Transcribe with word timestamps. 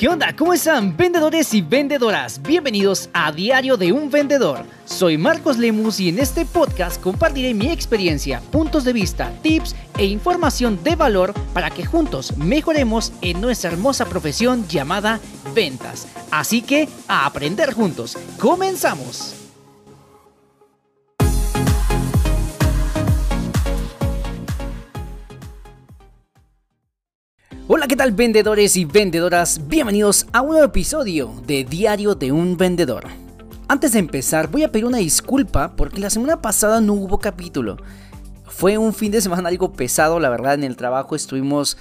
¿Qué 0.00 0.08
onda? 0.08 0.34
¿Cómo 0.34 0.54
están 0.54 0.96
vendedores 0.96 1.52
y 1.52 1.60
vendedoras? 1.60 2.40
Bienvenidos 2.40 3.10
a 3.12 3.32
Diario 3.32 3.76
de 3.76 3.92
un 3.92 4.10
Vendedor. 4.10 4.64
Soy 4.86 5.18
Marcos 5.18 5.58
Lemus 5.58 6.00
y 6.00 6.08
en 6.08 6.18
este 6.18 6.46
podcast 6.46 6.98
compartiré 7.02 7.52
mi 7.52 7.70
experiencia, 7.70 8.40
puntos 8.50 8.84
de 8.84 8.94
vista, 8.94 9.30
tips 9.42 9.76
e 9.98 10.06
información 10.06 10.82
de 10.82 10.96
valor 10.96 11.34
para 11.52 11.68
que 11.68 11.84
juntos 11.84 12.34
mejoremos 12.38 13.12
en 13.20 13.42
nuestra 13.42 13.72
hermosa 13.72 14.06
profesión 14.06 14.66
llamada 14.68 15.20
ventas. 15.54 16.08
Así 16.30 16.62
que 16.62 16.88
a 17.06 17.26
aprender 17.26 17.74
juntos. 17.74 18.16
¡Comenzamos! 18.38 19.39
Hola, 27.80 27.88
¿qué 27.88 27.96
tal 27.96 28.12
vendedores 28.12 28.76
y 28.76 28.84
vendedoras? 28.84 29.66
Bienvenidos 29.66 30.26
a 30.34 30.42
un 30.42 30.50
nuevo 30.50 30.66
episodio 30.66 31.32
de 31.46 31.64
Diario 31.64 32.14
de 32.14 32.30
un 32.30 32.58
Vendedor. 32.58 33.06
Antes 33.68 33.94
de 33.94 34.00
empezar, 34.00 34.50
voy 34.50 34.64
a 34.64 34.70
pedir 34.70 34.84
una 34.84 34.98
disculpa 34.98 35.72
porque 35.76 35.98
la 35.98 36.10
semana 36.10 36.42
pasada 36.42 36.82
no 36.82 36.92
hubo 36.92 37.18
capítulo. 37.18 37.78
Fue 38.44 38.76
un 38.76 38.92
fin 38.92 39.10
de 39.12 39.22
semana 39.22 39.48
algo 39.48 39.72
pesado, 39.72 40.20
la 40.20 40.28
verdad, 40.28 40.52
en 40.52 40.64
el 40.64 40.76
trabajo 40.76 41.16
estuvimos... 41.16 41.78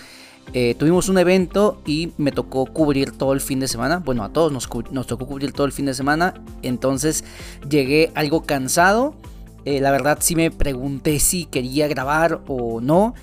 Eh, 0.53 0.73
tuvimos 0.79 1.09
un 1.09 1.17
evento 1.17 1.81
y 1.85 2.13
me 2.17 2.31
tocó 2.31 2.65
cubrir 2.67 3.11
todo 3.11 3.33
el 3.33 3.41
fin 3.41 3.59
de 3.59 3.67
semana. 3.67 3.97
Bueno, 3.99 4.23
a 4.23 4.29
todos 4.29 4.53
nos, 4.53 4.69
nos 4.91 5.05
tocó 5.05 5.27
cubrir 5.27 5.51
todo 5.51 5.65
el 5.65 5.73
fin 5.73 5.85
de 5.85 5.93
semana. 5.93 6.33
Entonces 6.61 7.25
llegué 7.69 8.13
algo 8.15 8.43
cansado. 8.43 9.15
Eh, 9.65 9.81
la 9.81 9.91
verdad 9.91 10.19
sí 10.21 10.37
me 10.37 10.49
pregunté 10.49 11.19
si 11.19 11.43
quería 11.43 11.89
grabar 11.89 12.39
o 12.47 12.79
no. 12.79 13.15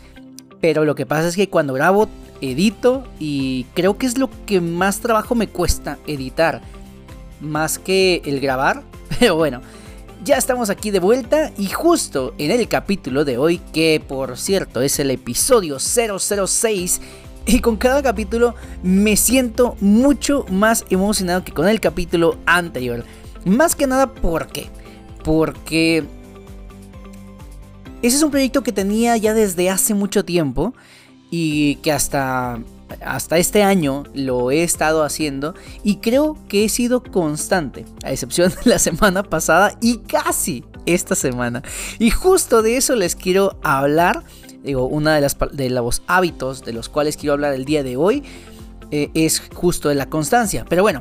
Pero 0.61 0.85
lo 0.85 0.95
que 0.95 1.07
pasa 1.07 1.29
es 1.29 1.37
que 1.37 1.49
cuando 1.49 1.73
grabo 1.73 2.09
edito 2.41 3.05
y 3.19 3.65
creo 3.75 3.99
que 3.99 4.07
es 4.07 4.19
lo 4.19 4.31
que 4.47 4.61
más 4.61 5.01
trabajo 5.01 5.35
me 5.35 5.49
cuesta 5.49 5.99
editar, 6.07 6.63
más 7.41 7.79
que 7.79 8.23
el 8.25 8.41
grabar. 8.41 8.83
Pero 9.19 9.37
bueno, 9.37 9.61
ya 10.25 10.37
estamos 10.37 10.71
aquí 10.71 10.91
de 10.91 11.01
vuelta 11.01 11.53
y 11.57 11.67
justo 11.67 12.35
en 12.39 12.51
el 12.51 12.67
capítulo 12.69 13.25
de 13.25 13.39
hoy, 13.39 13.59
que 13.73 14.03
por 14.07 14.37
cierto 14.39 14.83
es 14.83 14.99
el 14.99 15.11
episodio 15.11 15.79
006, 15.79 17.01
y 17.47 17.61
con 17.61 17.77
cada 17.77 18.03
capítulo 18.03 18.57
me 18.83 19.17
siento 19.17 19.77
mucho 19.81 20.45
más 20.51 20.85
emocionado 20.91 21.45
que 21.45 21.53
con 21.53 21.69
el 21.69 21.81
capítulo 21.81 22.39
anterior. 22.45 23.05
Más 23.45 23.77
que 23.77 23.87
nada, 23.87 24.13
¿por 24.13 24.49
qué? 24.49 24.69
Porque 25.23 26.05
ese 28.03 28.17
es 28.17 28.23
un 28.23 28.33
proyecto 28.33 28.63
que 28.63 28.73
tenía 28.73 29.17
ya 29.17 29.33
desde 29.33 29.71
hace 29.71 29.95
mucho 29.95 30.25
tiempo 30.25 30.75
y 31.31 31.77
que 31.77 31.93
hasta, 31.93 32.61
hasta 33.05 33.39
este 33.39 33.63
año 33.63 34.05
lo 34.15 34.51
he 34.51 34.63
estado 34.63 35.03
haciendo 35.03 35.55
y 35.83 35.97
creo 35.97 36.37
que 36.49 36.65
he 36.65 36.69
sido 36.69 37.03
constante, 37.03 37.85
a 38.05 38.13
excepción 38.13 38.51
de 38.65 38.71
la 38.71 38.79
semana 38.79 39.23
pasada 39.23 39.77
y 39.81 39.99
casi 39.99 40.65
esta 40.87 41.15
semana. 41.15 41.63
Y 41.99 42.11
justo 42.11 42.63
de 42.63 42.77
eso 42.77 42.95
les 42.95 43.17
quiero 43.17 43.59
hablar. 43.63 44.23
Digo, 44.63 44.87
una 44.87 45.15
de, 45.15 45.21
las, 45.21 45.37
de 45.53 45.71
los 45.71 46.03
hábitos 46.07 46.65
de 46.65 46.73
los 46.73 46.89
cuales 46.89 47.17
quiero 47.17 47.35
hablar 47.35 47.55
el 47.55 47.65
día 47.65 47.83
de 47.83 47.97
hoy 47.97 48.25
eh, 48.91 49.11
es 49.15 49.43
justo 49.55 49.89
de 49.89 49.95
la 49.95 50.07
constancia. 50.07 50.65
Pero 50.69 50.83
bueno, 50.83 51.01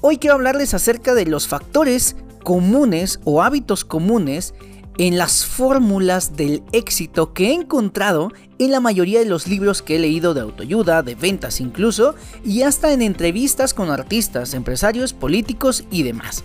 hoy 0.00 0.18
quiero 0.18 0.34
hablarles 0.34 0.74
acerca 0.74 1.14
de 1.14 1.26
los 1.26 1.46
factores 1.46 2.16
comunes 2.42 3.20
o 3.24 3.42
hábitos 3.42 3.84
comunes 3.84 4.54
en 4.98 5.18
las 5.18 5.44
fórmulas 5.44 6.36
del 6.36 6.62
éxito 6.72 7.32
que 7.32 7.48
he 7.48 7.52
encontrado 7.52 8.32
en 8.58 8.70
la 8.70 8.80
mayoría 8.80 9.18
de 9.18 9.26
los 9.26 9.46
libros 9.46 9.82
que 9.82 9.96
he 9.96 9.98
leído 9.98 10.34
de 10.34 10.40
autoayuda, 10.40 11.02
de 11.02 11.14
ventas 11.14 11.60
incluso, 11.60 12.14
y 12.44 12.62
hasta 12.62 12.92
en 12.92 13.02
entrevistas 13.02 13.74
con 13.74 13.90
artistas, 13.90 14.54
empresarios, 14.54 15.12
políticos 15.12 15.84
y 15.90 16.02
demás. 16.02 16.44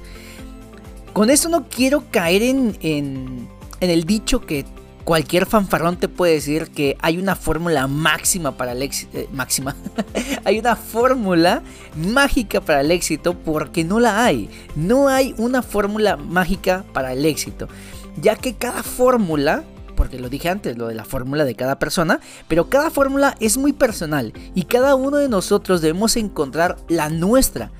Con 1.13 1.29
esto 1.29 1.49
no 1.49 1.67
quiero 1.67 2.03
caer 2.09 2.43
en, 2.43 2.77
en, 2.81 3.49
el 3.79 4.05
dicho 4.05 4.41
que 4.41 4.65
cualquier 5.03 5.45
fanfarrón 5.45 5.97
te 5.97 6.07
puede 6.07 6.33
decir 6.33 6.69
que 6.69 6.95
hay 7.01 7.17
una 7.17 7.35
fórmula 7.35 7.87
máxima 7.87 8.55
para 8.55 8.71
el 8.71 8.81
éxito. 8.81 9.17
Eh, 9.17 9.27
máxima. 9.33 9.75
hay 10.45 10.59
una 10.59 10.75
fórmula 10.75 11.63
mágica 11.95 12.61
para 12.61 12.81
el 12.81 12.91
éxito 12.91 13.33
porque 13.33 13.83
no 13.83 13.99
la 13.99 14.23
hay. 14.23 14.49
No 14.75 15.09
hay 15.09 15.33
una 15.37 15.61
fórmula 15.61 16.15
mágica 16.15 16.85
para 16.93 17.11
el 17.13 17.25
éxito 17.25 17.67
ya 18.17 18.35
que 18.35 18.53
cada 18.53 18.83
fórmula, 18.83 19.63
porque 20.01 20.17
lo 20.17 20.29
dije 20.29 20.49
antes, 20.49 20.79
lo 20.79 20.87
de 20.87 20.95
la 20.95 21.05
fórmula 21.05 21.45
de 21.45 21.53
cada 21.53 21.77
persona, 21.77 22.19
pero 22.47 22.69
cada 22.69 22.89
fórmula 22.89 23.37
es 23.39 23.59
muy 23.59 23.71
personal 23.71 24.33
y 24.55 24.63
cada 24.63 24.95
uno 24.95 25.17
de 25.17 25.29
nosotros 25.29 25.79
debemos 25.79 26.17
encontrar 26.17 26.77
la 26.87 27.09
nuestra. 27.09 27.71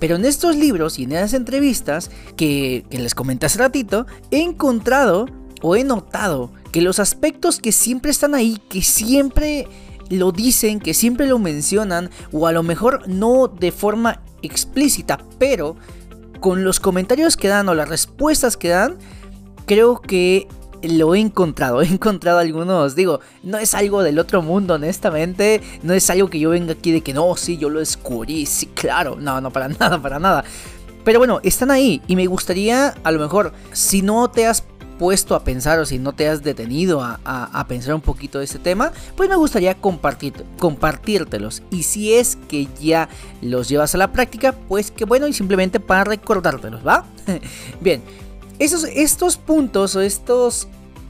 Pero 0.00 0.16
en 0.16 0.24
estos 0.24 0.56
libros 0.56 0.98
y 0.98 1.04
en 1.04 1.12
esas 1.12 1.32
entrevistas 1.32 2.10
que, 2.36 2.84
les 2.90 3.14
comenté 3.14 3.46
hace 3.46 3.60
ratito, 3.60 4.08
he 4.32 4.42
encontrado 4.42 5.26
o 5.62 5.76
he 5.76 5.84
notado 5.84 6.50
que 6.72 6.82
los 6.82 6.98
aspectos 6.98 7.60
que 7.60 7.70
siempre 7.70 8.10
están 8.10 8.34
ahí, 8.34 8.60
que 8.68 8.82
siempre 8.82 9.68
lo 10.08 10.32
dicen, 10.32 10.80
que 10.80 10.92
siempre 10.92 11.28
lo 11.28 11.38
mencionan, 11.38 12.10
o 12.32 12.48
a 12.48 12.52
lo 12.52 12.64
mejor 12.64 13.08
no 13.08 13.46
de 13.46 13.70
forma 13.70 14.22
explícita, 14.42 15.20
pero 15.38 15.76
con 16.40 16.64
los 16.64 16.80
comentarios 16.80 17.36
que 17.36 17.46
dan 17.46 17.68
o 17.68 17.74
las 17.74 17.88
respuestas 17.88 18.56
que 18.56 18.70
dan, 18.70 18.98
creo 19.66 20.00
que 20.00 20.48
lo 20.82 21.14
he 21.14 21.20
encontrado, 21.20 21.82
he 21.82 21.86
encontrado 21.86 22.38
algunos, 22.38 22.94
digo, 22.94 23.20
no 23.42 23.58
es 23.58 23.74
algo 23.74 24.02
del 24.02 24.18
otro 24.18 24.42
mundo, 24.42 24.74
honestamente, 24.74 25.60
no 25.82 25.94
es 25.94 26.08
algo 26.10 26.28
que 26.28 26.38
yo 26.38 26.50
venga 26.50 26.72
aquí 26.72 26.92
de 26.92 27.02
que 27.02 27.12
no, 27.12 27.36
sí, 27.36 27.58
yo 27.58 27.68
lo 27.68 27.80
descubrí, 27.80 28.46
sí, 28.46 28.66
claro, 28.66 29.16
no, 29.16 29.40
no, 29.40 29.50
para 29.52 29.68
nada, 29.80 30.00
para 30.00 30.18
nada. 30.18 30.44
Pero 31.04 31.18
bueno, 31.18 31.40
están 31.42 31.70
ahí 31.70 32.02
y 32.06 32.16
me 32.16 32.26
gustaría, 32.26 32.94
a 33.02 33.10
lo 33.10 33.18
mejor, 33.18 33.52
si 33.72 34.02
no 34.02 34.30
te 34.30 34.46
has 34.46 34.64
puesto 34.98 35.34
a 35.34 35.42
pensar 35.42 35.78
o 35.78 35.86
si 35.86 35.98
no 35.98 36.12
te 36.12 36.28
has 36.28 36.42
detenido 36.42 37.02
a, 37.02 37.66
pensar 37.66 37.94
un 37.94 38.02
poquito 38.02 38.38
de 38.38 38.44
este 38.44 38.58
tema, 38.58 38.92
pues 39.16 39.30
me 39.30 39.36
gustaría 39.36 39.74
compartir, 39.74 40.34
compartírtelos. 40.58 41.62
Y 41.70 41.84
si 41.84 42.12
es 42.12 42.36
que 42.48 42.68
ya 42.78 43.08
los 43.40 43.70
llevas 43.70 43.94
a 43.94 43.98
la 43.98 44.12
práctica, 44.12 44.52
pues 44.52 44.90
que 44.90 45.06
bueno, 45.06 45.26
y 45.26 45.32
simplemente 45.32 45.80
para 45.80 46.04
recordártelos, 46.04 46.86
¿va? 46.86 47.06
Bien 47.80 48.02
estos 48.60 49.36
puntos 49.36 49.96
o 49.96 50.00
estos, 50.00 50.68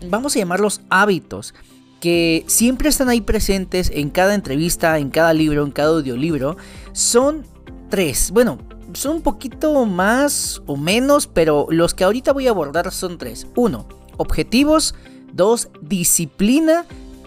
vamos 0.09 0.34
a 0.34 0.38
llamarlos 0.38 0.81
hábitos, 0.88 1.55
que 2.00 2.44
siempre 2.47 2.88
están 2.88 3.11
ahí 3.11 3.21
presentes 3.21 3.91
en 3.93 4.09
cada 4.09 4.34
entrevista, 4.34 4.99
en 4.99 5.11
cada 5.11 5.34
libro, 5.34 5.65
en 5.65 5.71
cada 5.71 5.91
audiolibro, 5.91 6.56
son 6.93 7.44
tres. 7.91 8.31
Bueno, 8.31 8.59
son 8.94 9.16
un 9.16 9.22
poquito 9.22 9.84
más 9.84 10.62
o 10.66 10.77
menos, 10.77 11.27
pero 11.27 11.66
los 11.71 11.93
que 11.93 12.05
ahorita 12.05 12.33
voy 12.33 12.47
a 12.47 12.50
abordar 12.50 12.91
son 12.93 13.19
tres. 13.19 13.47
Uno, 13.55 13.87
objetivos. 14.17 14.94
Dos, 15.32 15.69
disciplina. 15.82 16.87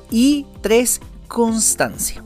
Y 0.10 0.46
tres, 0.62 1.02
constancia. 1.28 2.24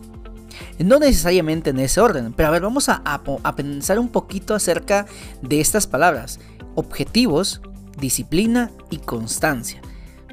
No 0.80 1.00
necesariamente 1.00 1.70
en 1.70 1.80
ese 1.80 2.02
orden, 2.02 2.34
pero 2.34 2.50
a 2.50 2.52
ver, 2.52 2.62
vamos 2.62 2.90
a, 2.90 3.02
a 3.04 3.56
pensar 3.56 4.00
un 4.00 4.10
poquito 4.10 4.54
acerca 4.54 5.06
de 5.42 5.60
estas 5.62 5.88
palabras. 5.88 6.40
Objetivos, 6.76 7.62
disciplina 7.98 8.72
y 8.90 8.98
constancia. 8.98 9.82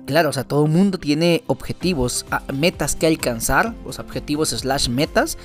Claro, 0.06 0.28
o 0.28 0.32
sea, 0.32 0.44
todo 0.44 0.66
el 0.66 0.70
mundo 0.70 0.98
tiene 0.98 1.42
objetivos, 1.46 2.26
metas 2.52 2.94
que 2.94 3.06
alcanzar, 3.06 3.74
los 3.84 3.98
objetivos 3.98 4.50
slash 4.50 4.88
metas. 4.88 5.38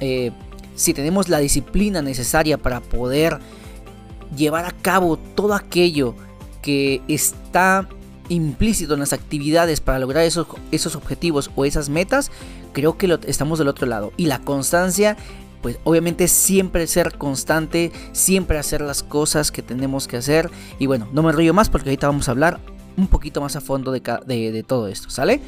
Eh, 0.00 0.32
si 0.74 0.92
tenemos 0.92 1.28
la 1.28 1.38
disciplina 1.38 2.02
necesaria 2.02 2.58
para 2.58 2.80
poder 2.80 3.38
llevar 4.36 4.64
a 4.64 4.72
cabo 4.72 5.16
todo 5.16 5.54
aquello 5.54 6.14
que 6.62 7.00
está 7.06 7.88
implícito 8.28 8.94
en 8.94 9.00
las 9.00 9.12
actividades 9.12 9.80
para 9.80 9.98
lograr 9.98 10.24
esos, 10.24 10.46
esos 10.70 10.96
objetivos 10.96 11.50
o 11.54 11.64
esas 11.64 11.88
metas, 11.88 12.30
creo 12.72 12.96
que 12.96 13.18
estamos 13.26 13.58
del 13.58 13.68
otro 13.68 13.86
lado. 13.86 14.12
Y 14.16 14.26
la 14.26 14.40
constancia 14.40 15.16
pues 15.62 15.78
obviamente 15.84 16.28
siempre 16.28 16.86
ser 16.86 17.16
constante, 17.16 17.92
siempre 18.12 18.58
hacer 18.58 18.80
las 18.80 19.02
cosas 19.02 19.50
que 19.52 19.62
tenemos 19.62 20.08
que 20.08 20.16
hacer. 20.18 20.50
Y 20.78 20.86
bueno, 20.86 21.08
no 21.12 21.22
me 21.22 21.32
río 21.32 21.54
más 21.54 21.70
porque 21.70 21.88
ahorita 21.88 22.08
vamos 22.08 22.28
a 22.28 22.32
hablar 22.32 22.60
un 22.96 23.06
poquito 23.06 23.40
más 23.40 23.56
a 23.56 23.60
fondo 23.60 23.92
de, 23.92 24.64
todo 24.66 24.88
esto, 24.88 25.08
¿sale? 25.08 25.40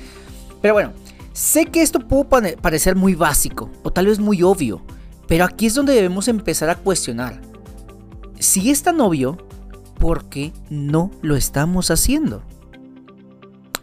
Pero 0.62 0.74
bueno, 0.74 0.92
sé 1.32 1.66
que 1.66 1.82
esto 1.82 1.98
puede 2.00 2.56
parecer 2.56 2.96
muy 2.96 3.14
básico 3.14 3.70
o 3.82 3.90
tal 3.90 4.06
vez 4.06 4.18
muy 4.18 4.42
obvio, 4.42 4.82
pero 5.26 5.44
aquí 5.44 5.66
es 5.66 5.74
donde 5.74 5.92
debemos 5.92 6.28
empezar 6.28 6.70
a 6.70 6.76
cuestionar. 6.76 7.40
Si 8.38 8.70
es 8.70 8.82
tan 8.82 9.00
obvio, 9.00 9.36
¿por 9.98 10.26
qué 10.26 10.52
no 10.70 11.10
lo 11.22 11.36
estamos 11.36 11.90
haciendo? 11.90 12.42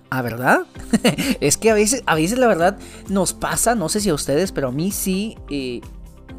¿Ah, 0.09 0.21
verdad? 0.21 0.61
es 1.39 1.57
que 1.57 1.71
a 1.71 1.73
veces, 1.73 2.03
a 2.05 2.15
veces 2.15 2.37
la 2.37 2.47
verdad 2.47 2.77
nos 3.07 3.33
pasa, 3.33 3.75
no 3.75 3.87
sé 3.89 4.01
si 4.01 4.09
a 4.09 4.13
ustedes, 4.13 4.51
pero 4.51 4.67
a 4.67 4.71
mí 4.71 4.91
sí, 4.91 5.37
eh, 5.49 5.81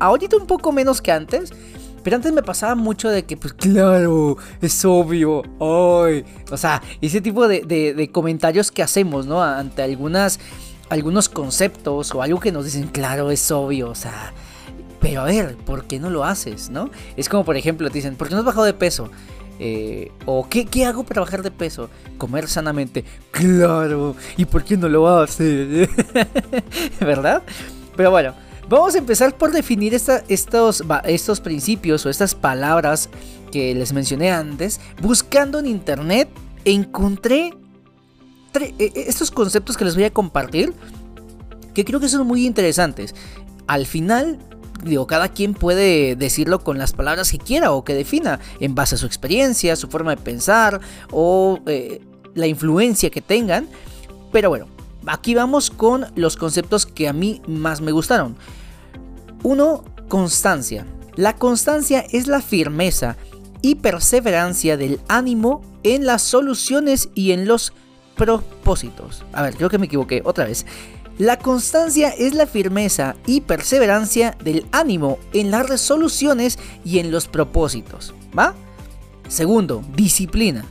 ahorita 0.02 0.36
un 0.36 0.46
poco 0.46 0.72
menos 0.72 1.00
que 1.00 1.12
antes. 1.12 1.52
Pero 2.02 2.16
antes 2.16 2.32
me 2.32 2.42
pasaba 2.42 2.74
mucho 2.74 3.08
de 3.08 3.24
que, 3.24 3.36
pues 3.36 3.52
claro, 3.52 4.36
es 4.60 4.84
obvio. 4.84 5.42
Ay. 5.60 6.24
O 6.50 6.56
sea, 6.56 6.82
ese 7.00 7.20
tipo 7.20 7.46
de, 7.46 8.10
comentarios 8.12 8.72
que 8.72 8.82
hacemos, 8.82 9.26
¿no? 9.26 9.40
Ante 9.40 9.82
algunas, 9.82 10.40
algunos 10.90 11.28
conceptos 11.28 12.12
o 12.12 12.20
algo 12.20 12.40
que 12.40 12.50
nos 12.50 12.64
dicen, 12.64 12.88
claro, 12.88 13.30
es 13.30 13.48
obvio. 13.52 13.90
O 13.90 13.94
sea, 13.94 14.32
Pero 15.00 15.20
a 15.20 15.24
ver, 15.26 15.56
¿por 15.58 15.84
qué 15.84 16.00
no 16.00 16.10
lo 16.10 16.24
haces? 16.24 16.70
¿No? 16.70 16.90
Es 17.16 17.28
como, 17.28 17.44
por 17.44 17.56
ejemplo, 17.56 17.88
dicen, 17.88 18.16
¿por 18.16 18.28
qué 18.28 18.34
no 18.34 18.40
has 18.40 18.46
bajado 18.46 18.64
de 18.64 18.74
peso? 18.74 19.08
Eh, 19.60 20.10
o 20.26 20.48
¿qué, 20.48 20.64
¿qué, 20.64 20.84
hago 20.86 21.04
para 21.04 21.20
bajar 21.20 21.44
de 21.44 21.52
peso? 21.52 21.88
Comer 22.18 22.48
sanamente. 22.48 23.04
Claro. 23.30 24.16
¿Y 24.36 24.44
por 24.44 24.64
qué 24.64 24.76
no 24.76 24.88
lo 24.88 25.08
haces? 25.08 25.88
¿Verdad? 27.00 27.44
Pero 27.94 28.10
bueno, 28.10 28.34
vamos 28.78 28.94
a 28.94 28.98
empezar 28.98 29.36
por 29.36 29.52
definir 29.52 29.94
estos, 29.94 31.40
principios 31.42 32.06
o 32.06 32.10
estas 32.10 32.34
palabras 32.34 33.10
que 33.50 33.74
les 33.74 33.92
mencioné 33.92 34.30
antes. 34.30 34.80
Buscando 35.00 35.58
en 35.58 35.66
internet, 35.66 36.28
encontré 36.64 37.52
e, 38.54 38.74
e, 38.78 38.92
estos 38.94 39.30
conceptos 39.30 39.76
que 39.76 39.84
les 39.84 39.94
voy 39.94 40.04
a 40.04 40.10
compartir 40.10 40.72
que 41.74 41.84
creo 41.84 42.00
que 42.00 42.08
son 42.08 42.26
muy 42.26 42.46
interesantes. 42.46 43.14
Al 43.66 43.86
final, 43.86 44.38
digo, 44.82 45.06
cada 45.06 45.28
quien 45.28 45.52
puede 45.52 46.16
decirlo 46.16 46.64
con 46.64 46.78
las 46.78 46.92
palabras 46.92 47.30
que 47.30 47.38
quiera 47.38 47.72
o 47.72 47.84
que 47.84 47.94
defina, 47.94 48.40
en 48.60 48.74
base 48.74 48.94
a 48.94 48.98
su 48.98 49.06
experiencia, 49.06 49.76
su 49.76 49.88
forma 49.88 50.14
de 50.14 50.22
pensar 50.22 50.80
o 51.10 51.60
eh, 51.66 52.00
la 52.34 52.46
influencia 52.46 53.10
que 53.10 53.20
tengan. 53.20 53.68
Pero 54.32 54.48
bueno, 54.48 54.66
aquí 55.06 55.34
vamos 55.34 55.70
con 55.70 56.06
los 56.14 56.36
conceptos 56.36 56.86
que 56.86 57.08
a 57.08 57.12
mí 57.12 57.42
más 57.46 57.82
me 57.82 57.92
gustaron. 57.92 58.36
Uno, 59.42 59.84
constancia. 60.08 60.86
La 61.16 61.36
constancia 61.36 62.04
es 62.12 62.26
la 62.28 62.40
firmeza 62.40 63.16
y 63.60 63.76
perseverancia 63.76 64.76
del 64.76 65.00
ánimo 65.08 65.62
en 65.82 66.06
las 66.06 66.22
soluciones 66.22 67.08
y 67.14 67.32
en 67.32 67.46
los 67.46 67.72
propósitos. 68.16 69.24
A 69.32 69.42
ver, 69.42 69.56
creo 69.56 69.68
que 69.68 69.78
me 69.78 69.86
equivoqué 69.86 70.22
otra 70.24 70.44
vez. 70.44 70.64
La 71.18 71.38
constancia 71.38 72.08
es 72.08 72.34
la 72.34 72.46
firmeza 72.46 73.16
y 73.26 73.42
perseverancia 73.42 74.36
del 74.42 74.66
ánimo 74.72 75.18
en 75.32 75.50
las 75.50 75.68
resoluciones 75.68 76.58
y 76.84 77.00
en 77.00 77.10
los 77.10 77.26
propósitos. 77.26 78.14
¿Va? 78.36 78.54
Segundo, 79.28 79.84
disciplina. 79.94 80.64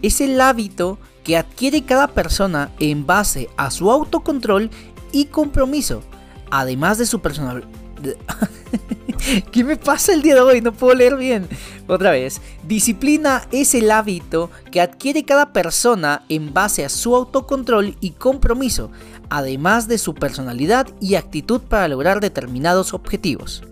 Es 0.00 0.20
el 0.20 0.40
hábito 0.40 0.98
que 1.24 1.36
adquiere 1.36 1.84
cada 1.84 2.08
persona 2.08 2.70
en 2.78 3.06
base 3.06 3.48
a 3.56 3.70
su 3.70 3.90
autocontrol 3.90 4.70
y 5.12 5.26
compromiso, 5.26 6.02
además 6.50 6.98
de 6.98 7.06
su 7.06 7.20
personalidad. 7.20 7.81
¿Qué 9.52 9.64
me 9.64 9.76
pasa 9.76 10.12
el 10.12 10.22
día 10.22 10.34
de 10.34 10.40
hoy? 10.40 10.60
No 10.60 10.72
puedo 10.72 10.94
leer 10.94 11.16
bien. 11.16 11.48
Otra 11.86 12.10
vez. 12.10 12.40
Disciplina 12.66 13.46
es 13.52 13.74
el 13.74 13.90
hábito 13.90 14.50
que 14.70 14.80
adquiere 14.80 15.24
cada 15.24 15.52
persona 15.52 16.24
en 16.28 16.52
base 16.52 16.84
a 16.84 16.88
su 16.88 17.14
autocontrol 17.14 17.96
y 18.00 18.10
compromiso, 18.10 18.90
además 19.30 19.88
de 19.88 19.98
su 19.98 20.14
personalidad 20.14 20.88
y 21.00 21.14
actitud 21.14 21.60
para 21.60 21.88
lograr 21.88 22.20
determinados 22.20 22.94
objetivos. 22.94 23.62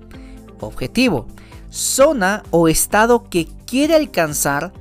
Objetivo. 0.60 1.26
Zona 1.70 2.42
o 2.50 2.68
estado 2.68 3.28
que 3.28 3.48
quiere 3.66 3.94
alcanzar 3.94 4.72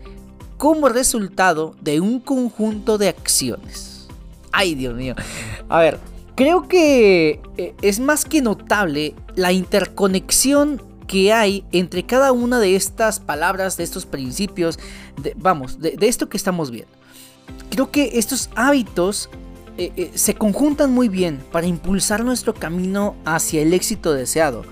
como 0.58 0.90
resultado 0.90 1.76
de 1.82 2.02
un 2.02 2.20
conjunto 2.20 2.98
de 2.98 3.08
acciones. 3.08 4.08
Ay, 4.52 4.76
Dios 4.76 4.96
mío. 4.96 5.16
A 5.70 5.80
ver, 5.80 6.00
creo 6.40 6.70
que 6.70 7.42
eh, 7.58 7.76
es 7.82 8.00
más 8.00 8.24
que 8.24 8.42
notable 8.42 9.14
la 9.36 9.52
interconexión 9.52 10.82
que 11.06 11.34
hay 11.34 11.66
entre 11.74 12.06
cada 12.06 12.32
una 12.32 12.60
de 12.60 12.78
estas 12.78 13.20
palabras, 13.20 13.76
de 13.76 13.84
estos 13.84 14.06
principios, 14.06 14.80
vamos, 15.36 15.82
de, 15.82 15.98
esto 16.00 16.30
que 16.30 16.38
estamos 16.38 16.72
viendo. 16.72 16.94
Creo 17.70 17.92
que 17.92 18.18
estos 18.20 18.50
hábitos 18.56 19.30
eh, 19.78 19.92
eh, 19.98 20.12
se 20.16 20.34
conjuntan 20.34 20.94
muy 20.94 21.10
bien 21.10 21.42
para 21.52 21.68
impulsar 21.68 22.24
nuestro 22.24 22.54
camino 22.54 23.18
hacia 23.26 23.62
el 23.62 23.74
éxito 23.74 24.14
deseado 24.14 24.64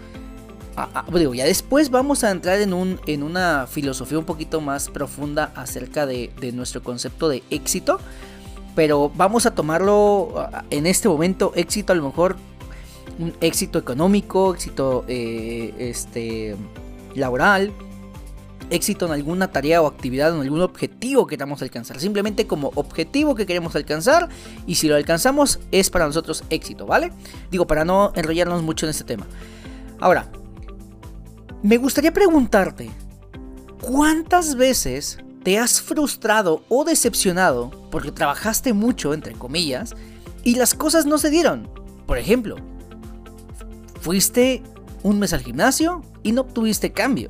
ya 1.35 1.45
después 1.45 1.89
vamos 1.89 2.23
a 2.23 2.31
entrar 2.31 2.59
en, 2.59 2.73
un, 2.73 2.99
en 3.07 3.23
una 3.23 3.65
filosofía 3.67 4.19
un 4.19 4.25
poquito 4.25 4.61
más 4.61 4.89
profunda 4.89 5.51
acerca 5.55 6.05
de, 6.05 6.31
nuestro 6.53 6.83
concepto 6.83 7.29
de 7.29 7.43
éxito. 7.49 7.99
Pero 8.77 9.11
vamos 9.15 9.47
a 9.47 9.55
tomarlo 9.55 10.51
en 10.69 10.85
este 10.85 11.09
momento, 11.09 11.51
éxito 11.55 11.93
a 11.93 11.95
lo 11.95 12.03
mejor 12.03 12.35
un 13.17 13.33
éxito 13.41 13.79
económico, 13.79 14.53
éxito 14.53 15.03
eh, 15.07 15.73
este, 15.79 16.55
laboral, 17.15 17.71
éxito 18.69 19.07
en 19.07 19.13
alguna 19.13 19.51
tarea 19.51 19.81
o 19.81 19.87
actividad, 19.87 20.31
en 20.35 20.41
algún 20.41 20.61
objetivo 20.61 21.25
que 21.25 21.37
queramos 21.37 21.63
alcanzar. 21.63 21.99
Simplemente 21.99 22.45
como 22.45 22.71
objetivo 22.75 23.33
que 23.33 23.47
queremos 23.47 23.75
alcanzar 23.75 24.29
y 24.67 24.75
si 24.75 24.87
lo 24.87 24.95
alcanzamos 24.95 25.59
es 25.71 25.89
para 25.89 26.05
nosotros 26.05 26.43
éxito, 26.51 26.85
¿vale? 26.85 27.11
Digo, 27.49 27.65
para 27.65 27.83
no 27.83 28.11
enrollarnos 28.13 28.61
mucho 28.61 28.85
en 28.85 28.91
este 28.91 29.05
tema. 29.05 29.25
Ahora, 29.99 30.29
me 31.63 31.77
gustaría 31.77 32.13
preguntarte, 32.13 32.91
¿cuántas 33.81 34.53
veces 34.53 35.17
te 35.47 35.57
has 35.57 35.81
frustrado 35.81 36.65
o 36.67 36.83
decepcionado 36.83 37.71
porque 37.89 38.11
trabajaste 38.11 38.73
mucho, 38.73 39.13
entre 39.13 39.31
comillas, 39.31 39.95
y 40.43 40.55
las 40.55 40.73
cosas 40.73 41.05
no 41.05 41.17
se 41.17 41.29
dieron? 41.29 41.69
Por 42.05 42.17
ejemplo, 42.17 42.57
fuiste 44.01 44.61
un 45.03 45.19
mes 45.19 45.31
al 45.31 45.39
gimnasio 45.39 46.03
y 46.21 46.33
no 46.33 46.41
obtuviste 46.41 46.91
cambio. 46.91 47.29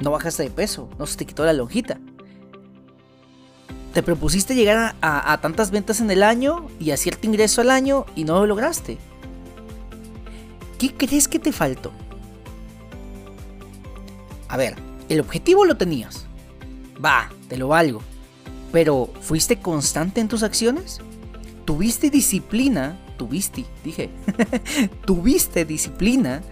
No 0.00 0.12
bajaste 0.12 0.44
de 0.44 0.50
peso, 0.50 0.88
no 0.98 1.06
se 1.06 1.18
te 1.18 1.26
quitó 1.26 1.44
la 1.44 1.52
lonjita. 1.52 2.00
Te 3.92 4.02
propusiste 4.02 4.54
llegar 4.54 4.96
a, 5.02 5.38
tantas 5.42 5.70
ventas 5.70 6.00
en 6.00 6.10
el 6.10 6.22
año 6.22 6.68
y 6.80 6.92
a 6.92 6.96
cierto 6.96 7.26
ingreso 7.26 7.60
al 7.60 7.68
año 7.68 8.06
y 8.14 8.24
no 8.24 8.38
lo 8.38 8.46
lograste. 8.46 8.96
¿Qué 10.78 10.94
crees 10.94 11.28
que 11.28 11.38
te 11.38 11.52
faltó? 11.52 11.92
A 14.48 14.56
ver, 14.56 14.74
el 15.10 15.20
objetivo 15.20 15.66
lo 15.66 15.76
tenías. 15.76 16.25
Va, 17.04 17.30
te 17.48 17.56
lo 17.56 17.68
valgo. 17.68 18.02
Pero, 18.72 19.10
¿fuiste 19.20 19.60
constante 19.60 20.20
en 20.20 20.28
tus 20.28 20.42
acciones? 20.42 21.00
¿Tuviste 21.64 22.10
disciplina? 22.10 22.98
Tuviste, 23.16 23.64
dije. 23.84 24.10
¿Tuviste 25.04 25.64
disciplina 25.64 26.42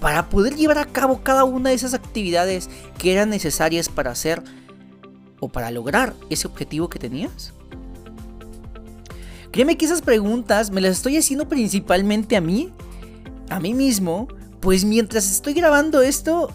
para 0.00 0.28
poder 0.28 0.56
llevar 0.56 0.78
a 0.78 0.84
cabo 0.84 1.22
cada 1.22 1.44
una 1.44 1.70
de 1.70 1.76
esas 1.76 1.94
actividades 1.94 2.68
que 2.98 3.12
eran 3.12 3.30
necesarias 3.30 3.88
para 3.88 4.10
hacer 4.10 4.42
o 5.40 5.48
para 5.48 5.70
lograr 5.70 6.14
ese 6.30 6.46
objetivo 6.46 6.88
que 6.88 6.98
tenías? 6.98 7.52
Créeme 9.52 9.76
que 9.76 9.84
esas 9.84 10.00
preguntas 10.00 10.70
me 10.70 10.80
las 10.80 10.92
estoy 10.92 11.18
haciendo 11.18 11.48
principalmente 11.48 12.36
a 12.36 12.40
mí, 12.40 12.72
a 13.50 13.60
mí 13.60 13.74
mismo, 13.74 14.28
pues 14.60 14.84
mientras 14.84 15.30
estoy 15.30 15.52
grabando 15.52 16.00
esto, 16.00 16.50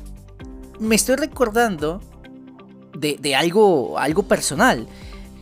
me 0.79 0.96
estoy 0.96 1.15
recordando 1.15 2.01
de, 3.00 3.36
algo, 3.36 3.98
algo 4.00 4.24
personal. 4.24 4.88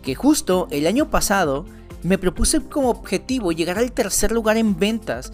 Que 0.03 0.15
justo 0.15 0.67
el 0.71 0.87
año 0.87 1.09
pasado 1.09 1.65
me 2.03 2.17
propuse 2.17 2.61
como 2.61 2.89
objetivo 2.89 3.51
llegar 3.51 3.77
al 3.79 3.91
tercer 3.91 4.31
lugar 4.31 4.57
en 4.57 4.77
ventas 4.77 5.33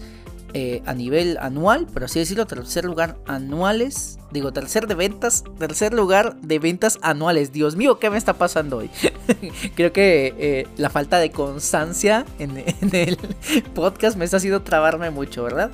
eh, 0.54 0.82
a 0.84 0.92
nivel 0.92 1.38
anual, 1.40 1.86
por 1.86 2.04
así 2.04 2.18
decirlo, 2.18 2.46
tercer 2.46 2.84
lugar 2.84 3.16
anuales, 3.26 4.18
digo 4.32 4.52
tercer 4.52 4.86
de 4.86 4.94
ventas, 4.94 5.44
tercer 5.58 5.94
lugar 5.94 6.36
de 6.42 6.58
ventas 6.58 6.98
anuales. 7.00 7.52
Dios 7.52 7.74
mío, 7.74 7.98
¿qué 7.98 8.10
me 8.10 8.18
está 8.18 8.34
pasando 8.34 8.78
hoy? 8.78 8.90
Creo 9.74 9.92
que 9.92 10.34
eh, 10.38 10.66
la 10.76 10.90
falta 10.90 11.18
de 11.18 11.30
constancia 11.30 12.26
en, 12.38 12.58
en, 12.58 12.94
el 12.94 13.16
podcast 13.74 14.18
me 14.18 14.26
está 14.26 14.38
haciendo 14.38 14.60
trabarme 14.60 15.10
mucho, 15.10 15.42
¿verdad? 15.42 15.70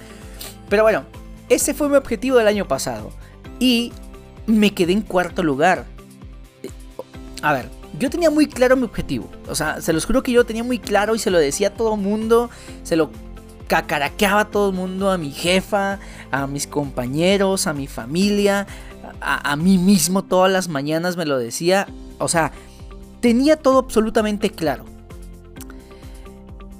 Pero 0.68 0.84
bueno, 0.84 1.04
ese 1.48 1.74
fue 1.74 1.88
mi 1.88 1.96
objetivo 1.96 2.36
del 2.36 2.46
año 2.46 2.68
pasado. 2.68 3.10
Y 3.58 3.92
me 4.46 4.74
quedé 4.74 4.92
en 4.92 5.02
cuarto 5.02 5.42
lugar. 5.42 5.86
A 7.42 7.52
ver, 7.52 7.70
yo 7.98 8.10
tenía 8.10 8.30
muy 8.30 8.46
claro 8.46 8.76
mi 8.76 8.84
objetivo. 8.84 9.28
O 9.48 9.54
sea, 9.54 9.80
se 9.80 9.92
los 9.92 10.04
juro 10.06 10.22
que 10.22 10.32
yo 10.32 10.44
tenía 10.44 10.64
muy 10.64 10.78
claro 10.78 11.14
y 11.14 11.18
se 11.18 11.30
lo 11.30 11.38
decía 11.38 11.68
a 11.68 11.74
todo 11.74 11.96
mundo. 11.96 12.50
Se 12.82 12.96
lo 12.96 13.10
cacaraqueaba 13.68 14.40
a 14.40 14.44
todo 14.46 14.70
el 14.70 14.74
mundo, 14.74 15.10
a 15.10 15.18
mi 15.18 15.30
jefa, 15.30 15.98
a 16.30 16.46
mis 16.46 16.66
compañeros, 16.66 17.66
a 17.66 17.74
mi 17.74 17.86
familia, 17.86 18.66
a, 19.20 19.52
a 19.52 19.56
mí 19.56 19.78
mismo 19.78 20.24
todas 20.24 20.50
las 20.50 20.68
mañanas 20.68 21.16
me 21.16 21.26
lo 21.26 21.38
decía. 21.38 21.86
O 22.18 22.28
sea, 22.28 22.52
tenía 23.20 23.56
todo 23.56 23.78
absolutamente 23.78 24.50
claro. 24.50 24.84